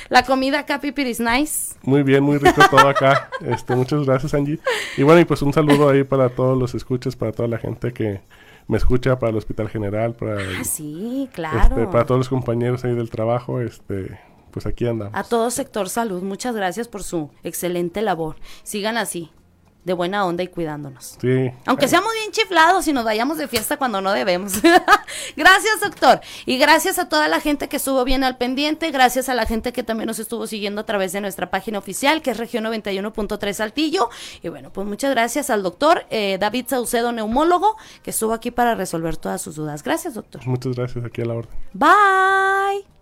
la 0.08 0.24
comida 0.24 0.66
Capi 0.66 0.92
Piris 0.92 1.20
Nice. 1.20 1.74
Muy 1.82 2.02
bien, 2.02 2.22
muy 2.22 2.38
rico 2.38 2.62
todo 2.70 2.88
acá. 2.88 3.28
Este, 3.42 3.74
muchas 3.74 4.04
gracias, 4.04 4.34
Angie. 4.34 4.60
Y 4.96 5.02
bueno, 5.02 5.20
y 5.20 5.24
pues 5.24 5.42
un 5.42 5.52
saludo 5.52 5.88
ahí 5.88 6.04
para 6.04 6.28
todos 6.28 6.56
los 6.56 6.74
escuchas, 6.74 7.16
para 7.16 7.32
toda 7.32 7.48
la 7.48 7.58
gente 7.58 7.92
que, 7.92 8.20
me 8.68 8.76
escucha 8.76 9.18
para 9.18 9.30
el 9.30 9.36
Hospital 9.36 9.68
General, 9.68 10.14
para, 10.14 10.36
ah, 10.36 10.64
sí, 10.64 11.28
claro. 11.32 11.76
Este, 11.76 11.86
para 11.86 12.06
todos 12.06 12.18
los 12.18 12.28
compañeros 12.28 12.84
ahí 12.84 12.94
del 12.94 13.10
trabajo, 13.10 13.60
este, 13.60 14.18
pues 14.50 14.66
aquí 14.66 14.86
andamos. 14.86 15.14
A 15.14 15.24
todo 15.24 15.50
sector 15.50 15.88
salud, 15.88 16.22
muchas 16.22 16.54
gracias 16.54 16.88
por 16.88 17.02
su 17.02 17.30
excelente 17.42 18.02
labor. 18.02 18.36
Sigan 18.62 18.96
así 18.96 19.30
de 19.84 19.92
buena 19.92 20.24
onda 20.24 20.42
y 20.42 20.48
cuidándonos. 20.48 21.16
Sí. 21.20 21.50
Aunque 21.66 21.88
seamos 21.88 22.12
bien 22.12 22.30
chiflados 22.30 22.86
y 22.86 22.92
nos 22.92 23.04
vayamos 23.04 23.38
de 23.38 23.48
fiesta 23.48 23.76
cuando 23.76 24.00
no 24.00 24.12
debemos. 24.12 24.62
gracias, 25.36 25.80
doctor. 25.80 26.20
Y 26.46 26.58
gracias 26.58 26.98
a 26.98 27.08
toda 27.08 27.28
la 27.28 27.40
gente 27.40 27.68
que 27.68 27.76
estuvo 27.76 28.04
bien 28.04 28.22
al 28.22 28.36
pendiente. 28.36 28.90
Gracias 28.90 29.28
a 29.28 29.34
la 29.34 29.46
gente 29.46 29.72
que 29.72 29.82
también 29.82 30.06
nos 30.06 30.18
estuvo 30.18 30.46
siguiendo 30.46 30.82
a 30.82 30.84
través 30.84 31.12
de 31.12 31.20
nuestra 31.20 31.50
página 31.50 31.78
oficial, 31.78 32.22
que 32.22 32.30
es 32.30 32.36
región 32.36 32.64
91.3 32.64 33.52
Saltillo. 33.52 34.08
Y 34.42 34.48
bueno, 34.48 34.72
pues 34.72 34.86
muchas 34.86 35.10
gracias 35.10 35.50
al 35.50 35.62
doctor 35.62 36.06
eh, 36.10 36.38
David 36.38 36.66
Saucedo, 36.68 37.12
neumólogo, 37.12 37.76
que 38.02 38.10
estuvo 38.10 38.32
aquí 38.32 38.50
para 38.50 38.74
resolver 38.74 39.16
todas 39.16 39.42
sus 39.42 39.56
dudas. 39.56 39.82
Gracias, 39.82 40.14
doctor. 40.14 40.46
Muchas 40.46 40.74
gracias, 40.76 41.04
aquí 41.04 41.22
a 41.22 41.24
la 41.26 41.34
orden. 41.34 41.54
Bye. 41.72 43.01